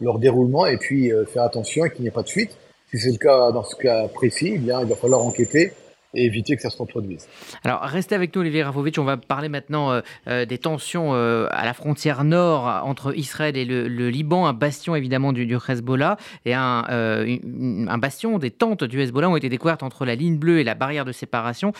leur 0.01 0.19
déroulement, 0.19 0.67
et 0.67 0.77
puis 0.77 1.13
faire 1.33 1.43
attention 1.43 1.89
qu'il 1.89 2.03
n'y 2.03 2.09
ait 2.09 2.13
pas 2.13 2.23
de 2.23 2.29
fuite. 2.29 2.57
Si 2.91 2.99
c'est 2.99 3.13
le 3.13 3.19
cas 3.19 3.53
dans 3.53 3.65
ce 3.65 3.77
cas 3.77 4.09
précis, 4.09 4.53
eh 4.55 4.59
bien, 4.59 4.81
il 4.81 4.87
va 4.87 4.97
falloir 4.97 5.23
enquêter 5.23 5.73
et 6.15 6.25
éviter 6.25 6.57
que 6.57 6.63
ça 6.63 6.71
se 6.71 6.79
reproduise. 6.79 7.29
Alors, 7.65 7.81
restez 7.83 8.15
avec 8.15 8.35
nous, 8.35 8.41
Olivier 8.41 8.63
Rafovitch. 8.63 8.99
On 8.99 9.05
va 9.05 9.19
parler 9.19 9.49
maintenant 9.49 9.91
euh, 9.91 10.01
euh, 10.27 10.47
des 10.47 10.57
tensions 10.57 11.11
euh, 11.13 11.47
à 11.51 11.67
la 11.67 11.75
frontière 11.75 12.25
nord 12.25 12.65
entre 12.85 13.17
Israël 13.17 13.57
et 13.57 13.65
le, 13.65 14.09
Liban, 14.09 14.47
un 14.47 14.55
bastion 14.55 14.97
évidemment 14.97 15.33
du, 15.33 15.45
du 15.45 15.57
Hezbollah 15.57 16.17
et 16.47 16.55
un, 16.55 16.85
un, 16.89 17.99
bastion 17.99 18.39
des 18.39 18.51
tentes 18.51 18.85
du 18.85 19.01
Hezbollah 19.01 19.29
ont 19.29 19.37
été 19.37 19.51
découvertes 19.51 19.83
entre 19.83 20.07
la 20.07 20.15
ligne 20.15 20.39
bleue 20.39 20.61
et 20.61 20.65
la 20.65 20.75
barrière 20.75 21.05
de 21.05 21.13
séparation 21.13 21.73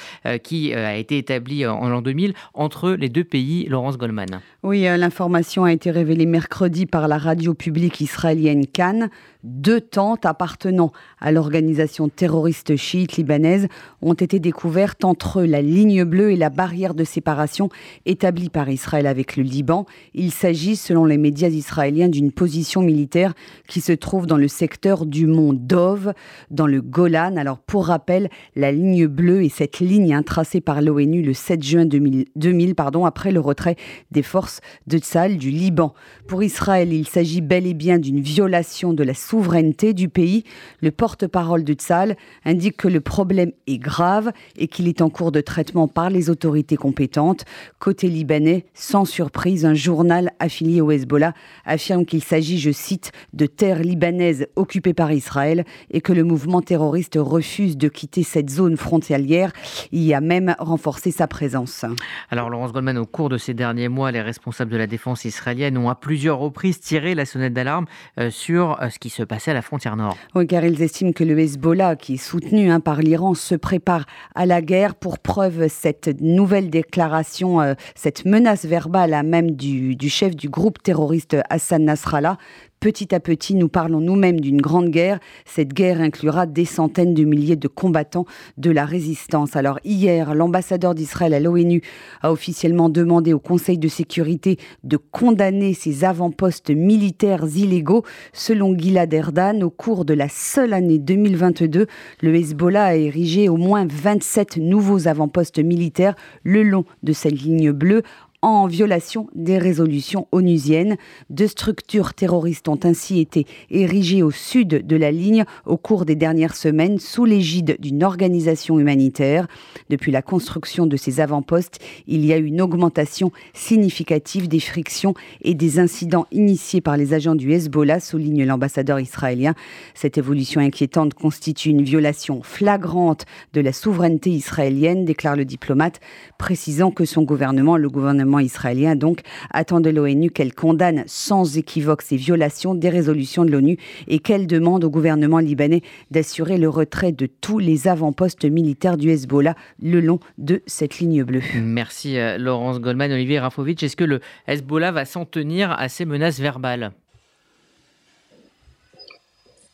qui 0.43 0.75
a 0.75 0.97
été 0.97 1.17
établie 1.17 1.65
en, 1.65 1.89
l'an 1.89 2.03
2000 2.03 2.35
entre 2.53 2.91
les 2.91 3.09
deux 3.09 3.25
pays. 3.25 3.67
Laurence 3.67 3.97
Goldman. 3.97 4.41
Oui, 4.63 4.83
l'information 4.83 5.65
a 5.65 5.73
été 5.73 5.91
révélée 5.91 6.27
mercredi 6.27 6.85
par 6.85 7.09
la 7.09 7.17
radio 7.17 7.55
publique 7.55 8.01
israélienne 8.01 8.67
Cannes. 8.67 9.11
Deux 9.45 9.81
tentes 9.81 10.27
appartenant 10.27 10.91
à 11.21 11.31
l'organisation 11.31 12.09
terroriste 12.09 12.75
chiite 12.75 13.17
libanaise 13.17 13.69
ont 14.03 14.15
été 14.15 14.41
découvertes 14.41 15.05
entre 15.05 15.43
la 15.43 15.63
ligne 15.63 16.03
bleue 16.03 16.33
et 16.33 16.37
la 16.37 16.51
barrière 16.51 16.93
de 16.93 17.05
séparation 17.05 17.69
établie 18.05 18.49
par 18.49 18.69
Israël 18.69 19.07
avec 19.07 19.37
le 19.37 19.45
Liban. 19.45 19.87
Il 20.13 20.33
s'agit, 20.33 20.75
selon 20.75 21.05
les 21.05 21.19
médias 21.19 21.51
israéliens, 21.51 22.09
d'une 22.09 22.33
position 22.33 22.83
militaire 22.83 23.35
qui 23.69 23.81
se 23.81 23.93
trouve 23.93 24.27
dans 24.27 24.37
le 24.37 24.49
secteur 24.49 25.07
du 25.07 25.27
mont 25.27 25.53
Dov, 25.53 26.13
dans 26.51 26.67
le 26.67 26.83
Golan. 26.83 27.37
Alors, 27.37 27.59
pour 27.59 27.87
rappel, 27.87 28.31
la 28.57 28.73
ligne 28.73 29.07
bleue 29.07 29.45
est 29.45 29.55
cette 29.55 29.79
ligne 29.79 30.21
tracée 30.25 30.61
par 30.61 30.83
l'ONU 30.83 31.23
le 31.23 31.33
7 31.33 31.63
juin 31.63 31.87
2000, 31.87 32.75
pardon, 32.75 33.05
après 33.05 33.31
le 33.31 33.39
retrait 33.39 33.77
des 34.11 34.23
forces 34.23 34.61
de 34.89 34.99
Tzal 34.99 35.37
du 35.37 35.51
Liban. 35.51 35.95
Pour 36.27 36.43
Israël, 36.43 36.93
il 36.93 37.07
s'agit 37.07 37.41
bel 37.41 37.69
et 37.69 37.75
bien 37.75 37.99
d'une 37.99 38.21
violation 38.21 38.93
de 38.93 39.05
la 39.05 39.15
souveraineté 39.29 39.93
du 39.93 40.09
pays. 40.09 40.45
Le 40.81 40.91
porte-parole 40.91 41.65
de 41.65 41.75
Tzal 41.75 42.17
indique 42.45 42.79
que 42.79 42.89
le 42.89 43.01
problème 43.01 43.53
est 43.67 43.79
grave 43.79 44.33
et 44.57 44.69
qu'il 44.69 44.89
est 44.89 45.03
en 45.03 45.11
cours 45.11 45.33
de 45.33 45.41
traitement 45.41 45.87
par 45.87 46.09
les 46.09 46.31
autorités 46.31 46.77
compétentes. 46.77 47.45
Côté 47.79 48.09
libanais, 48.09 48.65
sans 48.73 49.05
surprise, 49.05 49.67
un 49.67 49.75
journal 49.75 50.33
affilié 50.39 50.81
au 50.81 50.91
Hezbollah 50.91 51.35
affirme 51.67 52.07
qu'il 52.07 52.23
s'agit, 52.23 52.59
je 52.59 52.71
cite, 52.71 53.13
de 53.35 53.47
terres 53.47 53.81
libanaises 53.81 54.47
occupées 54.57 54.95
par 54.95 55.13
Israël 55.13 55.65
et 55.91 56.01
que 56.01 56.13
le 56.13 56.25
mouvement 56.25 56.63
terroriste 56.63 57.19
refuse 57.21 57.77
de 57.77 57.89
quitter 57.89 58.23
cette 58.23 58.49
zone 58.49 58.77
frontalière. 58.77 59.53
Il 59.93 60.13
a 60.15 60.21
même 60.21 60.55
renforcé 60.59 61.11
sa 61.11 61.27
présence. 61.27 61.85
Alors 62.31 62.49
Laurence 62.49 62.73
Goldman, 62.73 62.97
au 62.97 63.07
cours 63.07 63.29
de 63.29 63.37
ces 63.37 63.53
derniers 63.53 63.89
mois, 63.89 64.11
les 64.11 64.23
responsables 64.23 64.71
de 64.71 64.77
la 64.77 64.87
défense 64.87 65.25
israélienne 65.27 65.77
ont 65.77 65.91
à 65.91 65.95
plusieurs 65.95 66.39
reprises 66.39 66.81
tiré 66.81 67.15
la 67.15 67.27
sonnette 67.27 67.53
d'alarme 67.53 67.85
euh, 68.19 68.31
sur 68.31 68.81
euh, 68.81 68.89
ce 68.89 68.99
qui 68.99 69.11
se 69.11 69.18
passait 69.23 69.51
à 69.51 69.55
la 69.55 69.63
frontière 69.63 69.97
nord. 69.97 70.17
Oui, 70.35 70.47
car 70.47 70.65
ils 70.65 70.83
estiment 70.83 71.13
que 71.13 71.25
le 71.25 71.39
Hezbollah, 71.39 71.97
qui 71.97 72.15
est 72.15 72.17
soutenu 72.17 72.71
hein, 72.71 72.81
par 72.81 73.01
l'Iran, 73.01 73.35
se 73.35 73.55
prépare 73.55 74.07
à 74.35 74.47
la 74.47 74.63
guerre. 74.63 74.95
Pour 74.95 75.19
preuve, 75.19 75.69
cette 75.69 76.21
nouvelle 76.21 76.71
déclaration, 76.71 77.61
euh, 77.61 77.75
cette 77.95 78.25
menace 78.25 78.65
verbale 78.65 79.15
à 79.15 79.23
même 79.23 79.53
du 79.53 80.09
chef 80.09 80.35
du 80.35 80.49
groupe 80.49 80.83
terroriste 80.83 81.37
Hassan 81.51 81.85
Nasrallah 81.85 82.39
Petit 82.81 83.13
à 83.13 83.19
petit, 83.19 83.57
nous 83.57 83.69
parlons 83.69 84.01
nous-mêmes 84.01 84.39
d'une 84.39 84.61
grande 84.61 84.91
guerre. 84.91 85.19
Cette 85.45 85.75
guerre 85.75 86.01
inclura 86.01 86.47
des 86.47 86.65
centaines 86.65 87.13
de 87.13 87.25
milliers 87.25 87.57
de 87.57 87.67
combattants 87.67 88.25
de 88.57 88.71
la 88.71 88.85
résistance. 88.85 89.57
Alors 89.57 89.81
hier, 89.83 90.33
l'ambassadeur 90.33 90.95
d'Israël 90.95 91.35
à 91.35 91.41
l'ONU 91.41 91.83
a 92.23 92.31
officiellement 92.31 92.89
demandé 92.89 93.33
au 93.33 93.41
Conseil 93.41 93.79
de 93.79 93.89
sécurité 93.89 94.59
de 94.85 94.97
condamner 94.97 95.75
ces 95.75 96.05
avant-postes 96.05 96.71
militaires 96.71 97.47
illégaux. 97.53 98.05
Selon 98.33 98.79
Gilad 98.79 99.13
Erdan, 99.13 99.61
au 99.63 99.71
cours 99.71 100.05
de 100.05 100.15
la 100.15 100.29
seule 100.29 100.73
année 100.73 101.01
2022, 101.01 101.89
le 102.23 102.35
Hezbollah 102.37 102.85
a 102.85 102.95
érigé 102.95 103.49
au 103.49 103.57
moins 103.57 103.89
27 103.91 104.59
nouveaux 104.59 105.09
avant-postes 105.09 105.59
militaires 105.59 106.15
le 106.45 106.63
long 106.63 106.85
de 107.03 107.13
cette 107.13 107.43
ligne 107.43 107.73
bleue 107.73 108.05
en 108.41 108.67
violation 108.67 109.27
des 109.35 109.59
résolutions 109.59 110.29
onusiennes. 110.31 110.97
Deux 111.29 111.49
structures 111.49 112.15
terroristes 112.15 112.69
ont 112.69 112.79
ainsi 112.85 113.19
été 113.19 113.47
érigées 113.71 114.23
au 114.23 114.31
sud 114.31 114.87
de 114.87 114.97
la 114.97 115.11
ligne 115.11 115.45
au 115.67 115.77
cours 115.77 116.05
des 116.05 116.15
dernières 116.15 116.55
semaines 116.55 116.99
sous 116.99 117.25
l'égide 117.25 117.77
d'une 117.81 118.05
organisation 118.05 118.79
humanitaire. 118.79 119.49
Depuis 119.91 120.13
la 120.13 120.23
construction 120.23 120.87
de 120.87 120.97
ces 120.97 121.21
avant-postes, 121.21 121.81
il 122.07 122.25
y 122.25 122.33
a 122.33 122.37
une 122.37 122.61
augmentation 122.61 123.33
significative 123.55 124.47
des 124.47 124.61
frictions 124.61 125.15
et 125.43 125.55
des 125.55 125.81
incidents 125.81 126.27
initiés 126.31 126.81
par 126.81 126.97
les 126.97 127.15
agents 127.15 127.35
du 127.35 127.53
Hezbollah, 127.53 127.99
souligne 127.99 128.45
l'ambassadeur 128.45 129.01
israélien. 129.01 129.55
Cette 129.95 130.17
évolution 130.17 130.61
inquiétante 130.61 131.15
constitue 131.15 131.71
une 131.71 131.83
violation 131.83 132.43
flagrante 132.43 133.27
de 133.53 133.61
la 133.61 133.73
souveraineté 133.73 134.31
israélienne, 134.31 135.05
déclare 135.05 135.35
le 135.35 135.45
diplomate, 135.45 136.01
précisant 136.39 136.93
que 136.93 137.05
son 137.05 137.23
gouvernement, 137.23 137.77
le 137.77 137.89
gouvernement 137.89 138.28
israélien 138.39 138.97
donc 138.97 139.21
attend 139.51 139.81
de 139.81 139.89
l'ONU 139.89 140.31
qu'elle 140.31 140.55
condamne 140.55 141.05
sans 141.07 141.57
équivoque 141.57 142.03
ces 142.03 142.17
violations 142.17 142.75
des 142.75 142.91
résolutions 142.91 143.47
de 143.47 143.51
l'ONU 143.51 143.79
et 144.09 144.19
qu'elle 144.19 144.47
demande 144.47 144.85
au 144.85 144.91
gouvernement 144.91 145.39
libanais 145.39 145.81
d'assurer 146.11 146.59
le 146.59 146.69
retrait 146.69 147.13
de 147.13 147.27
tous 147.27 147.59
les 147.59 147.89
avant-postes 147.89 148.45
militaires 148.45 148.97
du 148.97 149.11
Hezbollah 149.11 149.55
le 149.83 150.01
long 150.01 150.21
de 150.37 150.61
cette 150.67 150.99
ligne 150.99 151.25
bleue. 151.25 151.43
Merci 151.63 152.19
euh, 152.19 152.37
Laurence 152.37 152.81
Goldman. 152.81 153.11
Olivier 153.13 153.39
Rafovitch, 153.39 153.83
est-ce 153.83 153.97
que 153.97 154.05
le 154.05 154.21
Hezbollah 154.47 154.93
va 154.93 155.05
s'en 155.05 155.25
tenir 155.25 155.73
à 155.73 155.89
ces 155.89 156.05
menaces 156.05 156.41
verbales? 156.41 156.93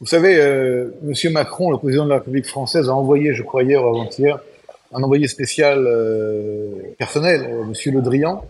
Vous 0.01 0.07
savez, 0.07 0.37
euh, 0.39 0.91
M. 1.03 1.33
Macron, 1.33 1.71
le 1.71 1.79
président 1.79 2.05
de 2.05 2.11
la 2.11 2.17
République 2.17 2.47
française, 2.47 2.91
a 2.91 2.95
envoyé, 2.95 3.33
je 3.33 3.43
crois 3.43 3.63
hier 3.63 3.83
ou 3.83 3.89
avant-hier, 3.89 4.39
un 4.95 5.03
envoyé 5.03 5.27
spécial 5.27 5.85
euh, 5.87 6.95
personnel, 6.99 7.43
euh, 7.43 7.65
Monsieur 7.65 7.91
Le 7.91 8.01
Drian, 8.01 8.45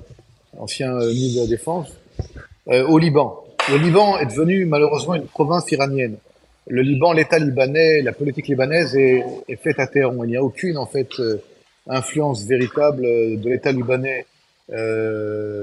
ancien 0.58 0.94
euh, 0.94 1.08
ministre 1.08 1.40
de 1.40 1.44
la 1.44 1.50
Défense, 1.50 1.88
au 2.66 2.98
Liban. 2.98 3.44
Le 3.68 3.76
Liban 3.76 4.18
est 4.18 4.26
devenu 4.26 4.64
malheureusement 4.64 5.14
une 5.14 5.26
province 5.26 5.70
iranienne. 5.70 6.16
Le 6.66 6.80
Liban, 6.80 7.12
l'État 7.12 7.38
libanais, 7.38 8.00
la 8.00 8.12
politique 8.12 8.48
libanaise 8.48 8.96
est, 8.96 9.22
faite 9.62 9.78
à 9.78 9.86
terre. 9.86 10.10
Il 10.24 10.30
n'y 10.30 10.36
a 10.38 10.42
aucune 10.42 10.78
en 10.78 10.86
fait 10.86 11.10
influence 11.86 12.46
véritable 12.46 13.02
de 13.02 13.50
l'État 13.50 13.70
libanais 13.70 14.24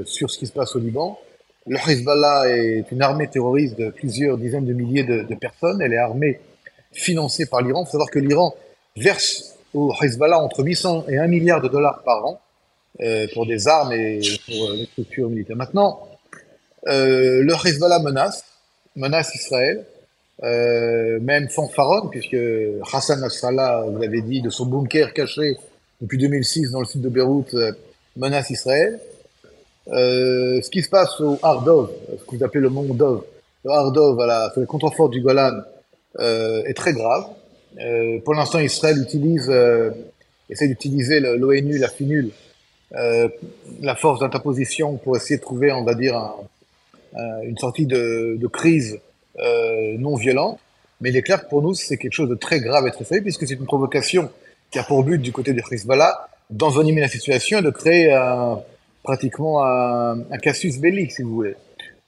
sur 0.05 0.29
ce 0.29 0.37
qui 0.37 0.45
se 0.45 0.53
passe 0.53 0.75
au 0.75 0.79
Liban. 0.79 1.17
Le 1.65 1.77
Hezbollah 1.77 2.49
est 2.49 2.85
une 2.91 3.01
armée 3.01 3.27
terroriste 3.27 3.79
de 3.79 3.89
plusieurs 3.89 4.37
dizaines 4.37 4.65
de 4.65 4.73
milliers 4.73 5.03
de, 5.03 5.23
de 5.23 5.35
personnes. 5.35 5.81
Elle 5.81 5.93
est 5.93 5.97
armée 5.97 6.39
financée 6.91 7.47
par 7.47 7.63
l'Iran. 7.63 7.81
Il 7.81 7.85
faut 7.87 7.93
savoir 7.93 8.11
que 8.11 8.19
l'Iran 8.19 8.53
verse 8.95 9.57
au 9.73 9.93
Hezbollah 10.01 10.39
entre 10.39 10.63
800 10.63 11.05
et 11.07 11.17
1 11.17 11.27
milliard 11.27 11.61
de 11.61 11.67
dollars 11.67 12.01
par 12.03 12.25
an 12.25 12.41
euh, 13.01 13.27
pour 13.33 13.45
des 13.45 13.67
armes 13.67 13.93
et 13.93 14.21
pour 14.45 14.69
euh, 14.69 14.75
les 14.75 14.85
structures 14.85 15.29
militaires. 15.29 15.55
Maintenant, 15.55 16.07
euh, 16.87 17.41
le 17.43 17.53
Hezbollah 17.53 17.99
menace, 17.99 18.43
menace 18.95 19.33
Israël, 19.35 19.85
euh, 20.43 21.19
même 21.19 21.49
fanfaronne, 21.49 22.09
puisque 22.09 22.37
Hassan 22.91 23.21
Nasrallah, 23.21 23.85
vous 23.87 24.01
l'avez 24.01 24.21
dit, 24.21 24.41
de 24.41 24.49
son 24.49 24.65
bunker 24.65 25.13
caché 25.13 25.57
depuis 26.01 26.17
2006 26.17 26.71
dans 26.71 26.79
le 26.79 26.85
sud 26.85 27.01
de 27.01 27.09
Beyrouth, 27.09 27.53
euh, 27.53 27.71
menace 28.17 28.49
Israël. 28.49 28.99
Euh, 29.89 30.61
ce 30.61 30.69
qui 30.69 30.81
se 30.81 30.89
passe 30.89 31.19
au 31.21 31.37
Hardov, 31.43 31.91
ce 32.09 32.23
que 32.25 32.35
vous 32.35 32.43
appelez 32.43 32.61
le 32.61 32.69
mont 32.69 32.83
Dov, 32.93 33.23
le 33.63 33.71
Hardov, 33.71 34.15
voilà, 34.15 34.49
sur 34.51 34.61
les 34.61 34.67
contreforts 34.67 35.09
du 35.09 35.21
Golan, 35.21 35.61
est 36.19 36.73
très 36.75 36.93
grave. 36.93 37.25
Euh, 37.79 38.19
pour 38.23 38.33
l'instant, 38.33 38.59
Israël 38.59 38.97
utilise, 39.01 39.49
euh, 39.49 39.91
essaie 40.49 40.67
d'utiliser 40.67 41.19
l'ONU, 41.19 41.77
la 41.77 41.87
FINUL, 41.87 42.31
euh, 42.95 43.29
la 43.81 43.95
force 43.95 44.19
d'interposition 44.19 44.97
pour 44.97 45.15
essayer 45.15 45.37
de 45.37 45.41
trouver, 45.41 45.71
on 45.71 45.83
va 45.83 45.93
dire, 45.93 46.17
un, 46.17 47.41
une 47.43 47.57
sortie 47.57 47.85
de, 47.85 48.37
de 48.39 48.47
crise 48.47 48.99
non 49.97 50.15
violente. 50.15 50.59
Mais 50.99 51.09
il 51.09 51.17
est 51.17 51.23
clair 51.23 51.43
que 51.43 51.49
pour 51.49 51.61
nous, 51.61 51.73
c'est 51.73 51.97
quelque 51.97 52.13
chose 52.13 52.29
de 52.29 52.35
très 52.35 52.59
grave 52.59 52.85
et 52.85 52.91
très 52.91 53.05
sérieux, 53.05 53.23
puisque 53.23 53.47
c'est 53.47 53.55
une 53.55 53.65
provocation 53.65 54.29
qui 54.69 54.77
a 54.77 54.83
pour 54.83 55.03
but, 55.03 55.17
du 55.17 55.31
côté 55.31 55.53
de 55.53 55.61
Hezbollah, 55.71 56.29
d'envenimer 56.49 57.01
la 57.01 57.07
situation 57.07 57.59
et 57.59 57.61
de 57.61 57.69
créer 57.71 58.13
un, 58.13 58.61
pratiquement 59.03 59.65
un, 59.65 60.19
un 60.19 60.37
casus 60.37 60.77
belli, 60.79 61.09
si 61.09 61.23
vous 61.23 61.33
voulez. 61.33 61.55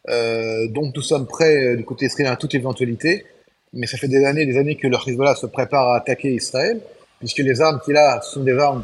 Euh, 0.09 0.67
donc 0.67 0.95
nous 0.95 1.01
sommes 1.01 1.25
prêts, 1.25 1.75
du 1.77 1.85
côté 1.85 2.05
israélien, 2.05 2.33
à 2.33 2.35
toute 2.35 2.53
éventualité 2.55 3.25
mais 3.73 3.87
ça 3.87 3.97
fait 3.97 4.07
des 4.07 4.23
années 4.23 4.45
des 4.45 4.57
années 4.57 4.75
que 4.75 4.87
le 4.87 4.97
Hezbollah 5.05 5.35
se 5.35 5.47
prépare 5.47 5.89
à 5.89 5.97
attaquer 5.97 6.33
Israël, 6.33 6.79
puisque 7.19 7.39
les 7.39 7.61
armes 7.61 7.79
qu'il 7.83 7.97
a 7.97 8.21
sont 8.21 8.43
des 8.43 8.57
armes 8.57 8.83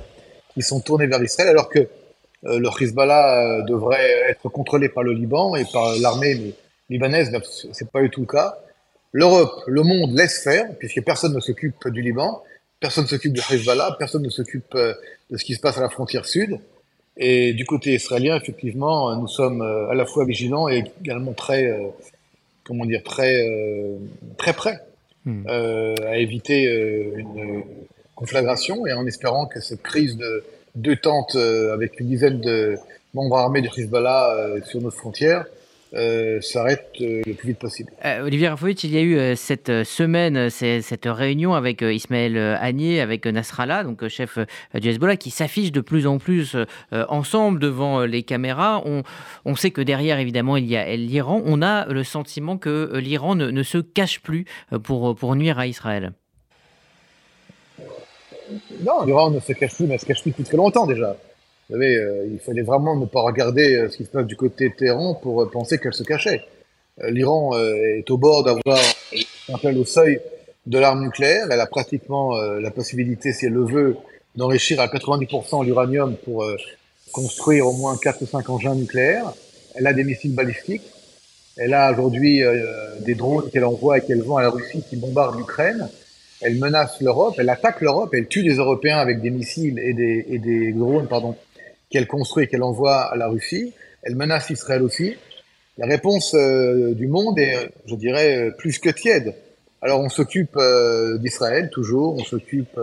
qui 0.54 0.62
sont 0.62 0.80
tournées 0.80 1.08
vers 1.08 1.22
Israël, 1.22 1.50
alors 1.50 1.70
que 1.70 1.80
euh, 1.80 2.60
le 2.60 2.70
Hezbollah 2.80 3.60
euh, 3.60 3.62
devrait 3.64 4.30
être 4.30 4.50
contrôlé 4.50 4.90
par 4.90 5.04
le 5.04 5.14
Liban 5.14 5.56
et 5.56 5.66
par 5.72 5.96
l'armée 6.00 6.56
libanaise, 6.90 7.32
c'est 7.72 7.92
pas 7.92 8.02
du 8.02 8.10
tout 8.10 8.22
le 8.22 8.28
cas. 8.28 8.58
L'Europe, 9.12 9.64
le 9.68 9.84
monde 9.84 10.16
laisse 10.16 10.44
faire, 10.44 10.66
puisque 10.78 11.04
personne 11.04 11.34
ne 11.34 11.40
s'occupe 11.40 11.88
du 11.88 12.02
Liban, 12.02 12.42
personne 12.80 13.04
ne 13.04 13.10
s'occupe 13.10 13.34
du 13.34 13.42
Hezbollah, 13.50 13.96
personne 14.00 14.24
ne 14.24 14.30
s'occupe 14.30 14.74
euh, 14.76 14.94
de 15.30 15.38
ce 15.38 15.44
qui 15.44 15.54
se 15.54 15.60
passe 15.60 15.78
à 15.78 15.82
la 15.82 15.90
frontière 15.90 16.26
sud. 16.26 16.58
Et 17.18 17.54
du 17.54 17.66
côté 17.66 17.94
israélien, 17.94 18.38
effectivement, 18.38 19.14
nous 19.18 19.28
sommes 19.28 19.62
à 19.62 19.94
la 19.94 20.06
fois 20.06 20.24
vigilants 20.24 20.70
et 20.70 20.86
également 21.02 21.34
très, 21.34 21.70
comment 22.70 22.86
dire, 22.86 23.04
très, 23.04 23.46
très 24.38 24.54
prêts 24.54 24.80
hmm. 25.26 25.48
à 25.48 26.18
éviter 26.18 26.64
une 27.18 27.64
conflagration 28.16 28.86
et 28.88 28.94
en 28.94 29.06
espérant 29.06 29.46
que 29.46 29.60
cette 29.60 29.82
crise 29.82 30.16
de 30.16 30.44
deux 30.76 30.96
tentes 30.96 31.36
avec 31.36 32.00
une 32.00 32.08
dizaine 32.08 32.40
de 32.40 32.78
membres 33.14 33.38
armés 33.38 33.62
du 33.62 33.70
Hezbollah 33.76 34.62
sur 34.64 34.80
nos 34.82 34.92
frontières 34.92 35.46
euh, 35.94 36.40
s'arrête 36.42 36.92
euh, 37.02 37.22
le 37.26 37.34
plus 37.34 37.50
vite 37.50 37.60
possible. 37.60 37.92
Euh, 38.06 38.24
Olivier 38.24 38.50
Rafovitch, 38.50 38.84
il 38.84 38.92
y 38.92 38.98
a 38.98 39.02
eu 39.02 39.36
cette 39.36 39.84
semaine, 39.84 40.50
cette 40.50 41.06
réunion 41.06 41.54
avec 41.54 41.82
Ismaël 41.82 42.38
Agnier, 42.38 43.02
avec 43.02 43.26
Nasrallah, 43.26 43.84
donc 43.84 44.08
chef 44.08 44.38
du 44.74 44.90
Hezbollah, 44.90 45.18
qui 45.18 45.32
s'affiche 45.32 45.72
de 45.72 45.82
plus 45.82 46.06
en 46.06 46.20
plus 46.20 46.56
ensemble 46.92 47.60
devant 47.60 48.02
les 48.02 48.24
caméras. 48.24 48.82
On, 48.86 49.04
on, 49.46 49.56
sait 49.56 49.72
que 49.72 49.82
derrière, 49.82 50.20
évidemment, 50.20 50.58
il 50.58 50.68
y 50.68 50.78
a 50.78 50.96
l'Iran. 50.96 51.42
On 51.46 51.62
a 51.62 51.86
le 51.88 52.04
sentiment 52.04 52.58
que 52.58 52.98
l'Iran 52.98 53.36
ne, 53.36 53.50
ne, 53.50 53.64
se 53.64 53.80
cache 53.80 54.22
plus 54.22 54.46
pour, 54.84 55.16
pour 55.16 55.36
nuire 55.36 55.58
à 55.58 55.68
Israël. 55.68 56.14
Non, 58.82 59.06
l'Iran 59.06 59.32
ne 59.32 59.40
se 59.40 59.54
cache 59.54 59.76
plus, 59.76 59.86
mais 59.86 59.96
elle 59.96 60.00
se 60.00 60.06
cache 60.06 60.22
plus 60.22 60.32
depuis 60.32 60.44
très 60.44 60.58
longtemps 60.58 60.86
déjà. 60.86 61.16
Vous 61.70 61.76
savez, 61.76 61.98
euh, 61.98 62.26
il 62.32 62.40
fallait 62.40 62.64
vraiment 62.64 62.96
ne 62.96 63.06
pas 63.06 63.22
regarder 63.22 63.76
euh, 63.76 63.90
ce 63.90 63.98
qui 63.98 64.06
se 64.06 64.10
passe 64.10 64.26
du 64.26 64.36
côté 64.36 64.70
de 64.70 64.74
Téhéran 64.74 65.14
pour 65.14 65.44
euh, 65.44 65.50
penser 65.52 65.78
qu'elle 65.78 65.94
se 65.94 66.04
cachait. 66.04 66.44
L'Iran 67.08 67.58
est 67.58 68.12
au 68.12 68.18
bord 68.18 68.44
d'avoir 68.44 68.78
appel 69.54 69.78
au 69.78 69.86
seuil 69.86 70.20
de 70.66 70.78
l'arme 70.78 71.02
nucléaire. 71.02 71.48
Elle 71.50 71.62
a 71.62 71.66
pratiquement 71.66 72.36
la 72.36 72.72
possibilité, 72.72 73.32
si 73.32 73.46
elle 73.46 73.54
le 73.54 73.64
veut, 73.64 73.96
d'enrichir 74.36 74.82
à 74.82 74.88
90% 74.88 75.64
l'uranium 75.64 76.18
pour 76.26 76.46
construire 77.14 77.68
au 77.68 77.72
moins 77.72 77.96
4 77.96 78.22
ou 78.24 78.26
5 78.26 78.50
engins 78.50 78.76
nucléaires. 78.76 79.32
Elle 79.76 79.88
a 79.88 79.94
des 79.94 80.04
missiles 80.04 80.36
balistiques. 80.36 80.92
Elle 81.56 81.74
a 81.74 81.94
aujourd'hui 81.94 82.42
des 83.00 83.16
drones 83.16 83.50
qu'elle 83.50 83.64
envoie 83.64 84.00
et 84.00 84.02
qu'elle 84.02 84.22
vend 84.22 84.36
à 84.36 84.42
la 84.42 84.50
Russie 84.50 84.84
qui 84.90 84.98
bombardent 84.98 85.38
l'Ukraine. 85.38 85.88
Elle 86.42 86.56
menace 86.56 87.00
l'Europe, 87.00 87.36
elle 87.38 87.50
attaque 87.50 87.80
l'Europe, 87.80 88.14
elle 88.14 88.28
tue 88.28 88.44
des 88.44 88.56
Européens 88.56 88.98
avec 88.98 89.22
des 89.22 89.30
missiles 89.30 89.80
et 89.80 89.94
des, 89.94 90.26
et 90.30 90.38
des 90.38 90.74
drones 90.74 91.08
pardon, 91.08 91.38
qu'elle 91.90 92.08
construit 92.08 92.46
et 92.46 92.48
qu'elle 92.48 92.64
envoie 92.64 93.02
à 93.02 93.16
la 93.16 93.28
Russie. 93.28 93.74
Elle 94.04 94.16
menace 94.16 94.50
Israël 94.50 94.82
aussi. 94.82 95.16
La 95.78 95.88
réponse 95.88 96.34
euh, 96.34 96.94
du 96.94 97.08
monde 97.08 97.40
est, 97.40 97.70
je 97.86 97.96
dirais, 97.96 98.38
euh, 98.38 98.52
plus 98.52 98.80
que 98.80 98.90
tiède. 98.90 99.34
Alors 99.82 100.02
on 100.02 100.10
s'occupe 100.10 100.58
euh, 100.58 101.18
d'Israël 101.18 101.70
toujours, 101.70 102.16
on 102.16 102.24
s'occupe 102.24 102.78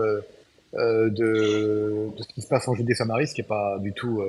de, 0.72 2.08
ce 2.18 2.34
qui 2.34 2.40
se 2.40 2.48
passe 2.48 2.66
en 2.68 2.74
Judée-Samarie, 2.74 3.28
ce 3.28 3.34
qui 3.34 3.42
n'est 3.42 3.46
pas 3.46 3.78
du 3.80 3.92
tout 3.92 4.22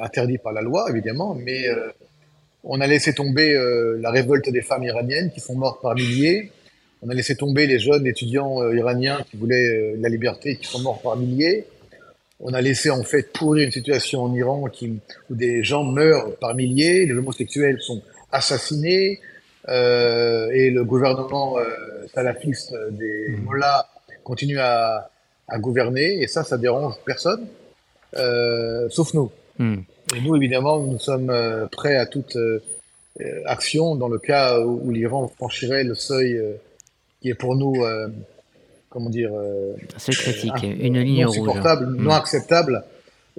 interdit 0.00 0.38
par 0.38 0.52
la 0.52 0.60
loi, 0.60 0.86
évidemment, 0.90 1.34
mais 1.34 1.64
on 2.64 2.80
a 2.80 2.86
laissé 2.86 3.14
tomber 3.14 3.54
la 4.00 4.10
révolte 4.10 4.50
des 4.50 4.60
femmes 4.60 4.84
iraniennes 4.84 5.30
qui 5.30 5.40
sont 5.40 5.54
mortes 5.54 5.80
par 5.80 5.94
milliers. 5.94 6.50
On 7.02 7.08
a 7.08 7.14
laissé 7.14 7.36
tomber 7.36 7.66
les 7.66 7.78
jeunes 7.78 8.06
étudiants 8.06 8.70
iraniens 8.70 9.24
qui 9.30 9.38
voulaient 9.38 9.94
la 9.98 10.10
liberté, 10.10 10.56
qui 10.56 10.66
sont 10.66 10.80
morts 10.80 11.00
par 11.00 11.16
milliers 11.16 11.64
on 12.42 12.52
a 12.52 12.60
laissé 12.60 12.90
en 12.90 13.02
fait 13.04 13.32
pourrir 13.32 13.64
une 13.64 13.72
situation 13.72 14.24
en 14.24 14.34
Iran 14.34 14.64
qui, 14.64 14.98
où 15.30 15.34
des 15.34 15.62
gens 15.62 15.84
meurent 15.84 16.36
par 16.36 16.54
milliers, 16.54 17.06
les 17.06 17.12
homosexuels 17.12 17.80
sont 17.80 18.02
assassinés, 18.32 19.20
euh, 19.68 20.50
et 20.50 20.70
le 20.70 20.84
gouvernement 20.84 21.56
euh, 21.58 21.64
salafiste 22.12 22.74
des 22.90 23.28
mmh. 23.28 23.44
mollahs 23.44 23.86
continue 24.24 24.58
à, 24.58 25.08
à, 25.46 25.58
gouverner, 25.58 26.20
et 26.20 26.26
ça, 26.26 26.42
ça 26.42 26.58
dérange 26.58 26.94
personne, 27.06 27.46
euh, 28.16 28.88
sauf 28.90 29.14
nous. 29.14 29.30
Mmh. 29.58 29.78
Et 30.16 30.20
nous, 30.20 30.34
évidemment, 30.34 30.80
nous 30.80 30.98
sommes 30.98 31.32
prêts 31.70 31.96
à 31.96 32.06
toute 32.06 32.36
action 33.44 33.94
dans 33.94 34.08
le 34.08 34.18
cas 34.18 34.58
où, 34.60 34.80
où 34.84 34.90
l'Iran 34.90 35.28
franchirait 35.28 35.84
le 35.84 35.94
seuil 35.94 36.40
qui 37.20 37.30
est 37.30 37.34
pour 37.34 37.54
nous 37.54 37.84
comment 38.92 39.10
dire, 39.10 39.30
euh, 39.34 39.74
c'est 39.96 40.12
critique, 40.12 40.62
une 40.62 41.00
ligne 41.00 41.24
rouge, 41.24 41.38
non 41.38 41.94
mm. 41.96 42.10
acceptable 42.10 42.84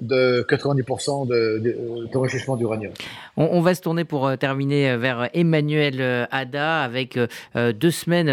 de 0.00 0.44
90% 0.50 2.10
d'enrichissement 2.12 2.56
d'uranium. 2.56 2.92
On, 3.36 3.48
on, 3.52 3.60
va 3.60 3.76
se 3.76 3.80
tourner 3.80 4.04
pour 4.04 4.26
euh, 4.26 4.34
terminer 4.34 4.90
euh, 4.90 4.98
vers 4.98 5.30
Emmanuel 5.32 6.26
Ada 6.32 6.82
avec 6.82 7.18
deux 7.56 7.90
semaines 7.92 8.28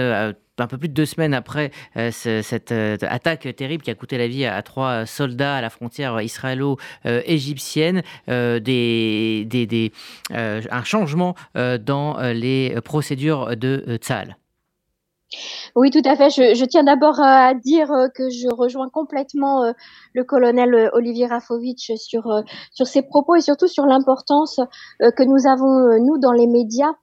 un 0.57 0.67
peu 0.67 0.77
plus 0.77 0.89
de 0.89 0.93
deux 0.93 1.07
semaines 1.07 1.33
après 1.33 1.71
cette 2.11 2.71
attaque 2.71 3.55
terrible 3.55 3.83
qui 3.83 3.89
a 3.89 3.95
coûté 3.95 4.19
la 4.19 4.27
vie 4.27 4.45
à, 4.45 4.61
trois 4.61 5.07
soldats 5.07 5.55
à 5.55 5.61
la 5.61 5.71
frontière 5.71 6.21
israélo-égyptienne, 6.21 8.03
des, 8.27 9.45
des, 9.47 9.65
des 9.65 9.91
un 10.29 10.83
changement 10.83 11.35
dans 11.55 12.19
les 12.33 12.75
procédures 12.83 13.57
de 13.57 13.97
Tzal. 13.99 14.35
Oui, 15.75 15.89
tout 15.91 16.01
à 16.05 16.15
fait. 16.15 16.29
Je, 16.29 16.65
tiens 16.65 16.83
d'abord 16.83 17.19
à 17.19 17.53
dire 17.53 17.91
euh, 17.91 18.07
que 18.13 18.29
je 18.29 18.53
rejoins 18.53 18.89
complètement 18.89 19.63
euh, 19.63 19.71
le 20.13 20.23
colonel 20.23 20.73
euh, 20.73 20.89
Olivier 20.93 21.27
Rafovitch 21.27 21.93
sur, 21.95 22.43
sur 22.71 22.87
ses 22.87 23.01
propos 23.01 23.35
et 23.35 23.41
surtout 23.41 23.67
sur 23.67 23.85
l'importance 23.85 24.59
que 24.99 25.23
nous 25.23 25.47
avons, 25.47 25.99
nous, 26.03 26.17
dans 26.17 26.31
les 26.31 26.47
médias, 26.47 26.93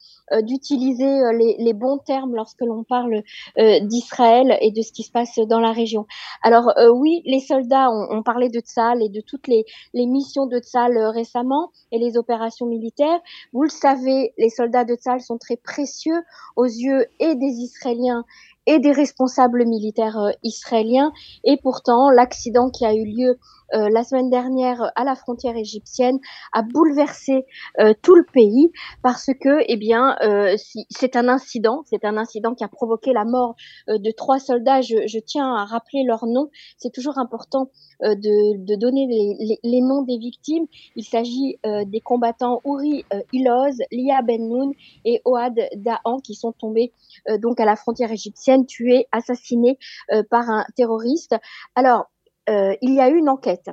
d'utiliser 0.42 1.22
les, 1.32 1.56
les, 1.58 1.72
bons 1.72 1.96
termes 1.98 2.34
lorsque 2.34 2.60
l'on 2.60 2.84
parle 2.84 3.22
d'Israël 3.56 4.58
et 4.60 4.70
de 4.72 4.82
ce 4.82 4.92
qui 4.92 5.02
se 5.02 5.10
passe 5.10 5.38
dans 5.38 5.60
la 5.60 5.72
région. 5.72 6.06
Alors 6.42 6.70
oui, 6.92 7.22
les 7.24 7.40
soldats 7.40 7.90
ont, 7.90 8.18
ont 8.18 8.22
parlé 8.22 8.50
de 8.50 8.60
Tzal 8.60 9.02
et 9.02 9.08
de 9.08 9.22
toutes 9.22 9.46
les, 9.46 9.64
les 9.94 10.06
missions 10.06 10.46
de 10.46 10.58
Tzal 10.58 10.98
récemment 11.14 11.70
et 11.92 11.98
les 11.98 12.18
opérations 12.18 12.66
militaires. 12.66 13.20
Vous 13.52 13.62
le 13.62 13.70
savez, 13.70 14.34
les 14.36 14.50
soldats 14.50 14.84
de 14.84 14.94
Tzal 14.94 15.20
sont 15.20 15.38
très 15.38 15.56
précieux 15.56 16.22
aux 16.56 16.66
yeux 16.66 17.06
et 17.20 17.34
des 17.34 17.46
Israéliens 17.46 18.24
et 18.68 18.78
des 18.78 18.92
responsables 18.92 19.64
militaires 19.64 20.18
euh, 20.18 20.30
israéliens. 20.42 21.12
Et 21.42 21.56
pourtant, 21.56 22.10
l'accident 22.10 22.68
qui 22.68 22.84
a 22.84 22.94
eu 22.94 23.04
lieu 23.04 23.38
euh, 23.74 23.88
la 23.90 24.04
semaine 24.04 24.30
dernière 24.30 24.92
à 24.96 25.04
la 25.04 25.14
frontière 25.14 25.56
égyptienne 25.56 26.18
a 26.52 26.62
bouleversé 26.62 27.44
euh, 27.80 27.92
tout 28.02 28.14
le 28.14 28.24
pays 28.24 28.70
parce 29.02 29.26
que, 29.40 29.62
eh 29.66 29.76
bien, 29.76 30.16
si, 30.56 30.86
c'est 30.90 31.16
un 31.16 31.28
incident, 31.28 31.82
c'est 31.86 32.04
un 32.04 32.16
incident 32.16 32.54
qui 32.54 32.64
a 32.64 32.68
provoqué 32.68 33.12
la 33.12 33.24
mort 33.24 33.54
de 33.88 34.10
trois 34.10 34.38
soldats. 34.38 34.80
Je, 34.80 35.06
je, 35.06 35.18
tiens 35.18 35.54
à 35.54 35.64
rappeler 35.64 36.04
leurs 36.04 36.26
noms. 36.26 36.50
C'est 36.76 36.92
toujours 36.92 37.18
important 37.18 37.70
de, 38.00 38.64
de, 38.64 38.74
donner 38.76 39.06
les, 39.06 39.36
les, 39.38 39.58
les, 39.62 39.80
noms 39.80 40.02
des 40.02 40.18
victimes. 40.18 40.66
Il 40.96 41.04
s'agit 41.04 41.58
des 41.64 42.00
combattants 42.00 42.60
Uri 42.64 43.04
Iloz, 43.32 43.78
Lia 43.90 44.22
Ben 44.22 44.72
et 45.04 45.20
Oad 45.24 45.58
Dahan 45.76 46.18
qui 46.22 46.34
sont 46.34 46.52
tombés 46.52 46.92
donc 47.38 47.60
à 47.60 47.64
la 47.64 47.76
frontière 47.76 48.10
égyptienne, 48.12 48.66
tués, 48.66 49.06
assassinés 49.12 49.78
par 50.30 50.48
un 50.50 50.64
terroriste. 50.76 51.36
Alors, 51.74 51.98
euh, 51.98 52.17
il 52.48 52.94
y 52.94 53.00
a 53.00 53.08
eu 53.08 53.16
une 53.16 53.28
enquête 53.28 53.70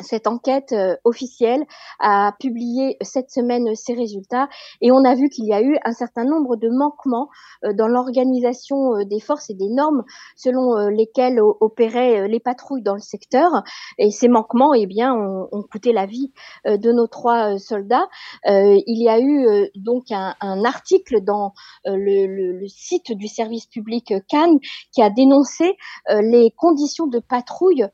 cette 0.00 0.26
enquête 0.26 0.72
euh, 0.72 0.96
officielle 1.04 1.64
a 1.98 2.32
publié 2.38 2.96
cette 3.00 3.30
semaine 3.30 3.74
ses 3.74 3.94
résultats 3.94 4.48
et 4.80 4.92
on 4.92 5.04
a 5.04 5.14
vu 5.14 5.28
qu'il 5.28 5.46
y 5.46 5.52
a 5.52 5.60
eu 5.60 5.76
un 5.84 5.92
certain 5.92 6.24
nombre 6.24 6.56
de 6.56 6.68
manquements 6.68 7.28
euh, 7.64 7.72
dans 7.72 7.88
l'organisation 7.88 8.94
euh, 8.94 9.04
des 9.04 9.20
forces 9.20 9.50
et 9.50 9.54
des 9.54 9.68
normes 9.68 10.04
selon 10.36 10.88
lesquelles 10.88 11.40
opéraient 11.40 12.28
les 12.28 12.40
patrouilles 12.40 12.82
dans 12.82 12.94
le 12.94 13.00
secteur. 13.00 13.50
Et 13.98 14.10
ces 14.10 14.28
manquements 14.28 14.74
eh 14.74 14.86
bien 14.86 15.12
ont, 15.14 15.48
ont 15.50 15.62
coûté 15.62 15.92
la 15.92 16.06
vie 16.06 16.32
de 16.64 16.92
nos 16.92 17.06
trois 17.06 17.58
soldats. 17.58 18.06
Il 18.44 19.02
y 19.02 19.08
a 19.08 19.20
eu 19.20 19.70
donc 19.74 20.10
un, 20.10 20.34
un 20.40 20.64
article 20.64 21.22
dans 21.22 21.54
le, 21.84 22.26
le, 22.26 22.58
le, 22.58 22.68
site 22.68 23.12
du 23.12 23.26
service 23.26 23.66
public 23.66 24.14
Cannes 24.28 24.58
qui 24.92 25.02
a 25.02 25.10
dénoncé 25.10 25.76
les 26.08 26.52
conditions 26.56 27.06
de 27.06 27.18
patrouille 27.18 27.86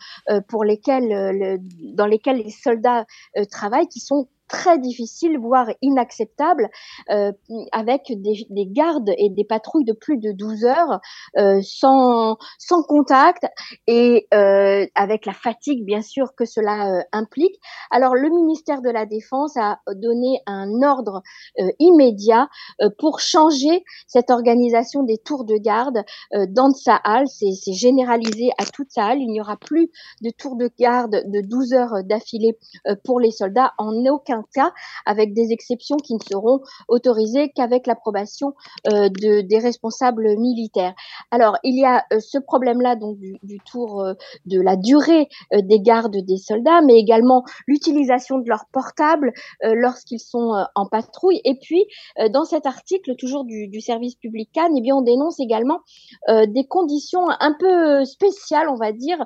pour 0.49 0.65
lesquelles 0.65 1.09
le, 1.09 1.59
dans 1.95 2.07
lesquels 2.07 2.39
les 2.39 2.51
soldats 2.51 3.07
euh, 3.37 3.45
travaillent, 3.45 3.89
qui 3.89 4.01
sont 4.01 4.29
très 4.55 4.79
difficile, 4.79 5.39
voire 5.39 5.69
inacceptable, 5.83 6.69
euh, 7.11 7.33
avec 7.73 8.03
des, 8.09 8.47
des, 8.51 8.67
gardes 8.67 9.11
et 9.19 9.29
des 9.31 9.45
patrouilles 9.45 9.85
de 9.85 9.93
plus 9.93 10.19
de 10.19 10.33
12 10.33 10.65
heures 10.65 11.01
euh, 11.37 11.61
sans, 11.63 12.37
sans 12.59 12.83
contact 12.83 13.47
et 13.87 14.27
euh, 14.33 14.87
avec 14.95 15.27
la 15.27 15.33
fatigue, 15.33 15.85
bien 15.85 16.03
sûr, 16.03 16.35
que 16.37 16.45
cela 16.45 16.89
euh, 16.89 17.03
implique. 17.13 17.57
Alors, 17.91 18.15
le 18.15 18.31
ministère 18.31 18.81
de 18.81 18.91
la 18.91 19.07
Défense 19.07 19.57
a 19.57 19.79
donné 19.95 20.41
un 20.47 20.83
ordre 20.83 21.23
euh, 21.61 21.69
immédiat 21.79 22.49
euh, 22.81 22.89
pour 22.99 23.21
changer 23.21 23.85
cette 24.07 24.31
organisation 24.31 25.03
des 25.03 25.19
tours 25.19 25.45
de 25.45 25.57
garde 25.57 26.05
dans 26.49 26.71
Tsahal. 26.71 27.27
C'est 27.29 27.73
généralisé 27.73 28.51
à 28.59 28.65
toute 28.65 28.91
Tsahal. 28.91 29.19
Il 29.21 29.31
n'y 29.31 29.41
aura 29.41 29.57
plus 29.57 29.91
de 30.23 30.31
tours 30.31 30.57
de 30.57 30.71
garde 30.79 31.23
de 31.27 31.41
12 31.41 31.73
heures 31.73 32.05
d'affilée 32.05 32.57
pour 33.05 33.21
les 33.21 33.31
soldats. 33.31 33.73
En 33.79 33.93
aucun 34.07 34.44
cas, 34.53 34.73
avec 35.07 35.35
des 35.35 35.53
exceptions 35.53 35.97
qui 35.97 36.15
ne 36.15 36.21
seront 36.21 36.61
autorisées 36.89 37.51
qu'avec 37.55 37.87
l'approbation 37.87 38.55
de, 38.85 39.41
des 39.41 39.59
responsables 39.59 40.37
militaires. 40.39 40.95
Alors, 41.31 41.59
il 41.63 41.79
y 41.79 41.85
a 41.85 42.05
ce 42.21 42.39
problème-là 42.39 42.97
donc 42.97 43.19
du, 43.19 43.59
tour 43.65 44.05
de 44.47 44.61
la 44.61 44.77
durée 44.77 45.29
des 45.53 45.81
gardes 45.81 46.17
des 46.17 46.37
soldats, 46.37 46.81
mais 46.83 46.95
également 46.95 47.45
l'utilisation 47.67 48.39
de 48.39 48.49
leurs 48.49 48.67
portables 48.73 49.33
lorsqu'ils 49.63 50.21
sont 50.21 50.65
en 50.75 50.87
patrouille. 50.87 51.41
Et 51.45 51.59
puis, 51.61 51.85
dans 52.31 52.45
cet 52.45 52.67
article, 52.67 53.15
toujours 53.17 53.45
du, 53.45 53.69
du 53.69 53.81
service 53.81 54.17
public 54.17 54.51
Cannes, 54.53 54.75
eh 54.77 54.81
bien, 54.81 54.97
on 54.97 55.03
dénonce 55.03 55.41
également 55.41 55.81
des 56.29 56.67
conditions 56.67 57.29
un 57.41 57.55
peu 57.59 58.05
spéciales, 58.05 58.69
on 58.69 58.77
va 58.77 58.93
dire, 58.93 59.25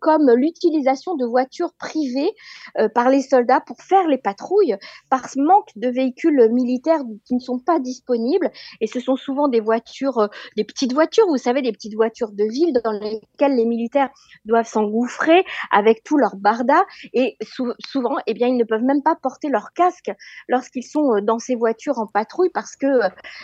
comme 0.00 0.30
l'utilisation 0.30 1.14
de 1.16 1.24
voitures 1.24 1.72
privées 1.78 2.32
par 2.94 3.10
les 3.10 3.22
soldats 3.22 3.60
pour 3.60 3.80
faire 3.80 4.06
les 4.08 4.18
patrouilles, 4.18 4.43
par 5.10 5.28
ce 5.28 5.40
manque 5.40 5.68
de 5.76 5.88
véhicules 5.88 6.48
militaires 6.50 7.00
qui 7.24 7.34
ne 7.34 7.40
sont 7.40 7.58
pas 7.58 7.78
disponibles. 7.78 8.50
Et 8.80 8.86
ce 8.86 9.00
sont 9.00 9.16
souvent 9.16 9.48
des 9.48 9.60
voitures, 9.60 10.28
des 10.56 10.64
petites 10.64 10.92
voitures, 10.92 11.26
vous 11.28 11.36
savez, 11.36 11.62
des 11.62 11.72
petites 11.72 11.94
voitures 11.94 12.32
de 12.32 12.44
ville 12.44 12.72
dans 12.84 12.92
lesquelles 12.92 13.56
les 13.56 13.66
militaires 13.66 14.10
doivent 14.44 14.66
s'engouffrer 14.66 15.44
avec 15.70 16.02
tout 16.04 16.16
leur 16.16 16.36
barda. 16.36 16.84
Et 17.12 17.36
souvent, 17.78 18.16
eh 18.26 18.34
bien, 18.34 18.48
ils 18.48 18.56
ne 18.56 18.64
peuvent 18.64 18.82
même 18.82 19.02
pas 19.02 19.16
porter 19.20 19.48
leur 19.48 19.72
casque 19.72 20.10
lorsqu'ils 20.48 20.84
sont 20.84 21.20
dans 21.22 21.38
ces 21.38 21.54
voitures 21.54 21.98
en 21.98 22.06
patrouille 22.06 22.50
parce 22.52 22.76
que 22.76 22.86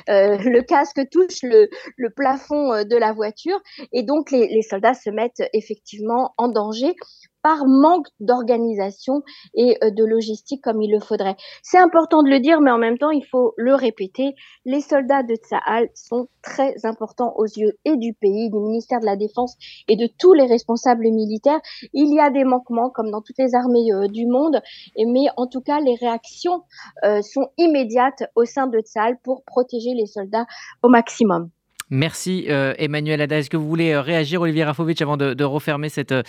le 0.09 0.61
casque 0.63 1.01
touche 1.11 1.43
le, 1.43 1.69
plafond 2.15 2.85
de 2.85 2.97
la 2.97 3.13
voiture. 3.13 3.61
Et 3.93 4.03
donc, 4.03 4.31
les 4.31 4.63
soldats 4.63 4.95
se 4.95 5.11
mettent 5.11 5.43
effectivement 5.53 6.35
en 6.37 6.49
danger 6.49 6.95
par 7.42 7.66
manque 7.66 8.07
d'organisation 8.20 9.22
et 9.55 9.76
euh, 9.83 9.90
de 9.90 10.05
logistique 10.05 10.62
comme 10.62 10.83
il 10.83 10.90
le 10.90 11.00
faudrait. 11.00 11.37
C'est 11.62 11.79
important 11.79 12.22
de 12.22 12.31
le 12.31 12.40
dire, 12.40 12.61
mais 12.61 12.70
en 12.70 12.79
même 12.79 12.98
temps, 12.98 13.11
il 13.11 13.24
faut 13.24 13.55
le 13.57 13.74
répéter. 13.74 14.35
Les 14.64 14.81
soldats 14.81 15.22
de 15.22 15.35
Tsahal 15.35 15.88
sont 15.94 16.29
très 16.42 16.74
importants 16.85 17.35
aux 17.37 17.46
yeux 17.46 17.72
et 17.85 17.96
du 17.96 18.14
pays, 18.14 18.50
du 18.50 18.59
ministère 18.59 19.00
de 19.00 19.07
la 19.07 19.16
Défense 19.16 19.57
et 19.88 19.96
de 19.96 20.09
tous 20.18 20.35
les 20.35 20.46
responsables 20.46 21.11
militaires. 21.11 21.61
Il 21.92 22.14
y 22.14 22.20
a 22.20 22.31
des 22.31 22.44
manquements, 22.44 22.90
comme 22.90 23.11
dans 23.11 23.22
toutes 23.22 23.38
les 23.38 23.55
armées 23.55 23.92
euh, 23.92 24.07
du 24.09 24.26
monde, 24.26 24.61
mais 24.96 25.26
en 25.37 25.46
tout 25.46 25.61
cas, 25.61 25.81
les 25.81 25.94
réactions 25.94 26.62
euh, 27.05 27.22
sont 27.22 27.48
immédiates 27.59 28.24
au 28.35 28.44
sein 28.44 28.66
de 28.66 28.81
Tsahal 28.81 29.18
pour 29.22 29.44
protéger 29.44 29.94
les 29.94 30.07
soldats 30.07 30.46
au 30.83 30.88
maximum. 30.88 31.50
Merci 31.90 32.46
euh, 32.48 32.72
Emmanuel 32.79 33.20
Ada. 33.20 33.38
Est-ce 33.38 33.50
que 33.50 33.57
vous 33.57 33.68
voulez 33.68 33.90
euh, 33.90 34.00
réagir, 34.00 34.40
Olivier 34.40 34.62
Rafovic, 34.62 35.03
avant 35.03 35.16
de, 35.16 35.44
refermer 35.44 35.88
cette, 35.88 36.12
euh, 36.12 36.22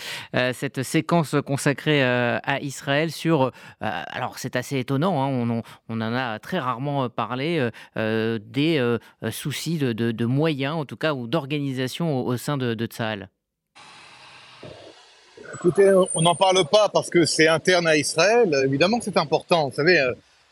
cette 0.53 0.81
séquence 0.81 1.35
consacrée 1.45 2.01
à 2.01 2.59
Israël 2.61 3.11
sur... 3.11 3.51
alors 3.79 4.39
c'est 4.39 4.55
assez 4.55 4.79
étonnant, 4.79 5.21
hein, 5.21 5.61
on, 5.89 6.01
en 6.01 6.13
a 6.15 6.39
très 6.39 6.57
rarement 6.57 7.09
parlé, 7.09 7.69
des 7.95 8.97
soucis 9.29 9.77
de, 9.77 10.25
moyens, 10.25 10.75
en 10.75 10.85
tout 10.85 10.95
cas, 10.95 11.13
ou 11.13 11.27
d'organisation 11.27 12.25
au, 12.25 12.37
sein 12.37 12.57
de, 12.57 12.73
de 12.73 12.85
Tsahal. 12.85 13.29
Écoutez, 15.53 15.93
on 16.15 16.21
n'en 16.21 16.35
parle 16.35 16.65
pas 16.71 16.89
parce 16.89 17.09
que 17.09 17.25
c'est 17.25 17.47
interne 17.47 17.85
à 17.85 17.95
Israël. 17.95 18.55
Évidemment 18.65 18.97
que 18.97 19.05
c'est 19.05 19.17
important. 19.17 19.69
Vous 19.69 19.75
savez, 19.75 19.99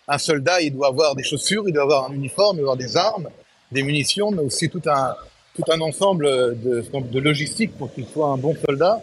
un 0.08 0.18
soldat, 0.18 0.62
il 0.62 0.74
doit 0.74 0.88
avoir 0.88 1.16
des 1.16 1.24
chaussures, 1.24 1.64
il 1.68 1.74
doit 1.74 1.84
avoir 1.84 2.10
un 2.12 2.14
uniforme, 2.14 2.58
il 2.58 2.62
doit 2.62 2.74
avoir 2.74 2.78
des 2.78 2.98
armes 2.98 3.30
des 3.72 3.84
munitions, 3.84 4.32
mais 4.32 4.42
aussi 4.42 4.70
tout 4.70 4.82
un, 4.88 5.16
tout 5.56 5.64
un 5.72 5.82
ensemble 5.82 6.26
de, 6.26 6.84
de 7.12 7.20
logistique 7.20 7.78
pour 7.78 7.94
qu'il 7.94 8.06
soit 8.06 8.28
un 8.28 8.38
bon 8.38 8.56
soldat. 8.66 9.02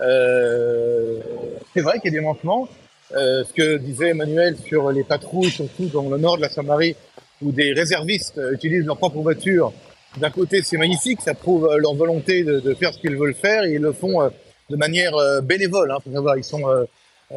Euh, 0.00 1.18
c'est 1.74 1.82
vrai 1.82 1.98
qu'il 2.00 2.12
y 2.12 2.16
a 2.16 2.20
des 2.20 2.24
manquements. 2.24 2.68
Euh, 3.14 3.44
ce 3.44 3.52
que 3.52 3.76
disait 3.76 4.08
Emmanuel 4.10 4.56
sur 4.66 4.90
les 4.90 5.04
patrouilles, 5.04 5.50
surtout 5.50 5.86
dans 5.86 6.08
le 6.08 6.18
nord 6.18 6.36
de 6.38 6.42
la 6.42 6.48
Samarie, 6.48 6.96
où 7.40 7.52
des 7.52 7.72
réservistes 7.72 8.40
utilisent 8.52 8.86
leur 8.86 8.96
propre 8.96 9.18
voiture. 9.18 9.72
D'un 10.18 10.30
côté, 10.30 10.62
c'est 10.62 10.78
magnifique, 10.78 11.20
ça 11.20 11.34
prouve 11.34 11.70
leur 11.76 11.94
volonté 11.94 12.42
de, 12.42 12.58
de 12.58 12.74
faire 12.74 12.92
ce 12.92 12.98
qu'ils 12.98 13.16
veulent 13.16 13.34
faire, 13.34 13.64
et 13.64 13.74
ils 13.74 13.80
le 13.80 13.92
font 13.92 14.22
euh, 14.22 14.30
de 14.70 14.76
manière 14.76 15.14
euh, 15.14 15.40
bénévole. 15.40 15.90
Hein, 15.92 15.98
faut 16.02 16.12
savoir, 16.12 16.36
ils 16.38 16.44
sont 16.44 16.66
euh, 16.68 16.84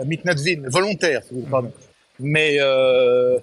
mitnatvin, 0.06 0.62
volontaires, 0.70 1.22
si 1.28 1.34
vous 1.34 1.42
pardon. 1.42 1.72
Mais 2.20 2.58
euh, 2.60 3.38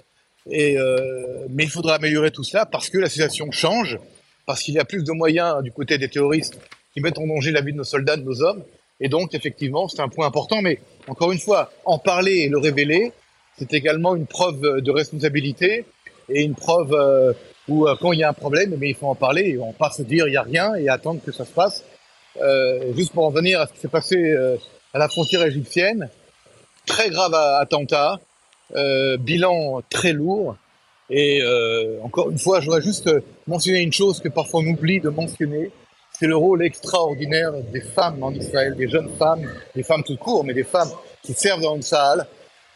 et, 0.51 0.77
euh, 0.77 1.45
mais 1.49 1.63
il 1.63 1.69
faudra 1.69 1.95
améliorer 1.95 2.31
tout 2.31 2.43
cela 2.43 2.65
parce 2.65 2.89
que 2.89 2.97
la 2.97 3.09
situation 3.09 3.51
change, 3.51 3.99
parce 4.45 4.61
qu'il 4.61 4.73
y 4.73 4.79
a 4.79 4.85
plus 4.85 5.03
de 5.03 5.11
moyens 5.11 5.61
du 5.63 5.71
côté 5.71 5.97
des 5.97 6.09
terroristes 6.09 6.59
qui 6.93 7.01
mettent 7.01 7.19
en 7.19 7.27
danger 7.27 7.51
la 7.51 7.61
vie 7.61 7.73
de 7.73 7.77
nos 7.77 7.83
soldats, 7.83 8.17
de 8.17 8.23
nos 8.23 8.41
hommes. 8.41 8.63
Et 8.99 9.09
donc, 9.09 9.35
effectivement, 9.35 9.87
c'est 9.87 10.01
un 10.01 10.09
point 10.09 10.25
important. 10.25 10.61
Mais 10.61 10.79
encore 11.07 11.31
une 11.31 11.39
fois, 11.39 11.71
en 11.85 11.99
parler 11.99 12.37
et 12.37 12.49
le 12.49 12.57
révéler, 12.57 13.11
c'est 13.57 13.73
également 13.73 14.15
une 14.15 14.25
preuve 14.25 14.81
de 14.81 14.91
responsabilité 14.91 15.85
et 16.29 16.43
une 16.43 16.55
preuve 16.55 16.93
euh, 16.93 17.33
où, 17.67 17.87
euh, 17.87 17.95
quand 17.99 18.11
il 18.13 18.19
y 18.19 18.23
a 18.23 18.29
un 18.29 18.33
problème, 18.33 18.75
mais 18.77 18.89
il 18.89 18.95
faut 18.95 19.07
en 19.07 19.15
parler. 19.15 19.49
Et 19.49 19.59
on 19.59 19.73
pas 19.73 19.91
se 19.91 20.01
dire 20.01 20.27
il 20.27 20.31
n'y 20.31 20.37
a 20.37 20.43
rien 20.43 20.75
et 20.75 20.89
attendre 20.89 21.21
que 21.25 21.31
ça 21.31 21.45
se 21.45 21.51
passe. 21.51 21.83
Euh, 22.41 22.93
juste 22.95 23.13
pour 23.13 23.25
en 23.25 23.31
venir 23.31 23.59
à 23.59 23.67
ce 23.67 23.73
qui 23.73 23.79
s'est 23.79 23.87
passé 23.87 24.15
euh, 24.15 24.57
à 24.93 24.99
la 24.99 25.07
frontière 25.07 25.43
égyptienne, 25.43 26.09
très 26.85 27.09
grave 27.09 27.33
attentat, 27.33 28.19
euh, 28.75 29.17
bilan 29.17 29.81
très 29.89 30.13
lourd. 30.13 30.55
Et 31.09 31.41
euh, 31.41 32.01
encore 32.03 32.29
une 32.29 32.39
fois, 32.39 32.59
je 32.59 32.65
voudrais 32.65 32.81
juste 32.81 33.09
mentionner 33.47 33.81
une 33.81 33.93
chose 33.93 34.19
que 34.19 34.29
parfois 34.29 34.59
on 34.61 34.67
oublie 34.67 34.99
de 34.99 35.09
mentionner, 35.09 35.71
c'est 36.19 36.27
le 36.27 36.35
rôle 36.35 36.63
extraordinaire 36.63 37.53
des 37.71 37.81
femmes 37.81 38.23
en 38.23 38.31
Israël, 38.31 38.75
des 38.75 38.89
jeunes 38.89 39.09
femmes, 39.17 39.47
des 39.75 39.83
femmes 39.83 40.03
tout 40.03 40.17
court, 40.17 40.43
mais 40.43 40.53
des 40.53 40.63
femmes 40.63 40.89
qui 41.21 41.33
servent 41.33 41.61
dans 41.61 41.75
une 41.75 41.81
salle. 41.81 42.25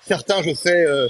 Certains, 0.05 0.41
je 0.43 0.53
sais, 0.53 0.85
euh, 0.85 1.07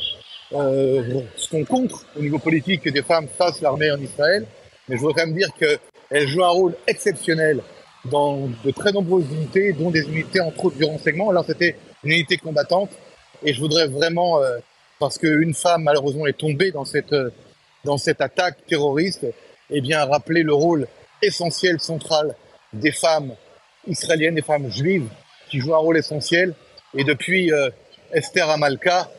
euh, 0.53 1.21
sont 1.35 1.63
contre 1.65 2.05
au 2.17 2.21
niveau 2.21 2.39
politique 2.39 2.81
que 2.81 2.89
des 2.89 3.03
femmes 3.03 3.27
fassent 3.27 3.61
l'armée 3.61 3.91
en 3.91 3.99
Israël, 3.99 4.45
mais 4.87 4.95
je 4.95 5.01
voudrais 5.01 5.21
quand 5.21 5.27
même 5.27 5.37
dire 5.37 5.49
qu'elles 5.57 6.27
jouent 6.27 6.43
un 6.43 6.49
rôle 6.49 6.75
exceptionnel 6.87 7.61
dans 8.05 8.49
de 8.63 8.71
très 8.71 8.91
nombreuses 8.91 9.31
unités, 9.31 9.73
dont 9.73 9.91
des 9.91 10.01
unités 10.01 10.41
entre 10.41 10.65
autres 10.65 10.77
du 10.77 10.85
renseignement. 10.85 11.29
Alors 11.29 11.45
c'était 11.45 11.75
une 12.03 12.11
unité 12.11 12.37
combattante, 12.37 12.89
et 13.43 13.53
je 13.53 13.59
voudrais 13.59 13.87
vraiment 13.87 14.41
euh, 14.41 14.57
parce 15.01 15.17
qu'une 15.17 15.55
femme 15.55 15.81
malheureusement 15.81 16.27
est 16.27 16.37
tombée 16.37 16.69
dans 16.71 16.85
cette, 16.85 17.15
dans 17.83 17.97
cette 17.97 18.21
attaque 18.21 18.63
terroriste, 18.67 19.25
eh 19.71 19.81
bien 19.81 20.05
rappeler 20.05 20.43
le 20.43 20.53
rôle 20.53 20.87
essentiel, 21.23 21.79
central 21.79 22.35
des 22.71 22.91
femmes 22.91 23.33
israéliennes, 23.87 24.35
des 24.35 24.43
femmes 24.43 24.69
juives 24.69 25.09
qui 25.49 25.59
jouent 25.59 25.73
un 25.73 25.79
rôle 25.79 25.97
essentiel. 25.97 26.53
Et 26.93 27.03
depuis 27.03 27.51
euh, 27.51 27.71
Esther 28.13 28.47
Amalka 28.47 29.09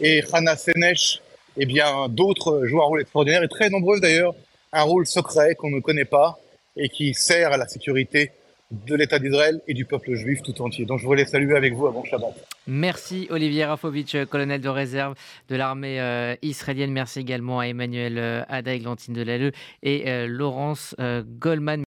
et 0.00 0.24
Hannah 0.32 0.56
Senesh, 0.56 1.20
eh 1.58 1.66
bien 1.66 2.08
d'autres 2.08 2.64
jouent 2.64 2.80
un 2.80 2.86
rôle 2.86 3.02
extraordinaire 3.02 3.42
et 3.42 3.48
très 3.48 3.68
nombreuses 3.68 4.00
d'ailleurs, 4.00 4.34
un 4.72 4.82
rôle 4.84 5.06
secret 5.06 5.54
qu'on 5.54 5.70
ne 5.70 5.80
connaît 5.80 6.06
pas 6.06 6.38
et 6.78 6.88
qui 6.88 7.12
sert 7.12 7.52
à 7.52 7.58
la 7.58 7.68
sécurité 7.68 8.32
de 8.70 8.96
l'État 8.96 9.18
d'Israël 9.18 9.60
et 9.68 9.74
du 9.74 9.84
peuple 9.84 10.14
juif 10.14 10.42
tout 10.42 10.60
entier. 10.60 10.86
Donc 10.86 10.98
je 10.98 11.06
voulais 11.06 11.24
saluer 11.24 11.56
avec 11.56 11.74
vous 11.74 11.86
avant 11.86 12.04
Shabbat. 12.04 12.34
Merci 12.66 13.28
Olivier 13.30 13.64
Rafovitch, 13.64 14.24
colonel 14.24 14.60
de 14.60 14.68
réserve 14.68 15.14
de 15.48 15.54
l'armée 15.54 16.00
euh, 16.00 16.34
israélienne. 16.42 16.90
Merci 16.90 17.20
également 17.20 17.60
à 17.60 17.66
Emmanuel 17.66 18.18
euh, 18.18 18.42
Ada, 18.48 18.76
Glantine 18.78 19.14
Delalleux 19.14 19.52
et 19.84 20.10
euh, 20.10 20.26
Laurence 20.26 20.96
Goldman. 21.38 21.84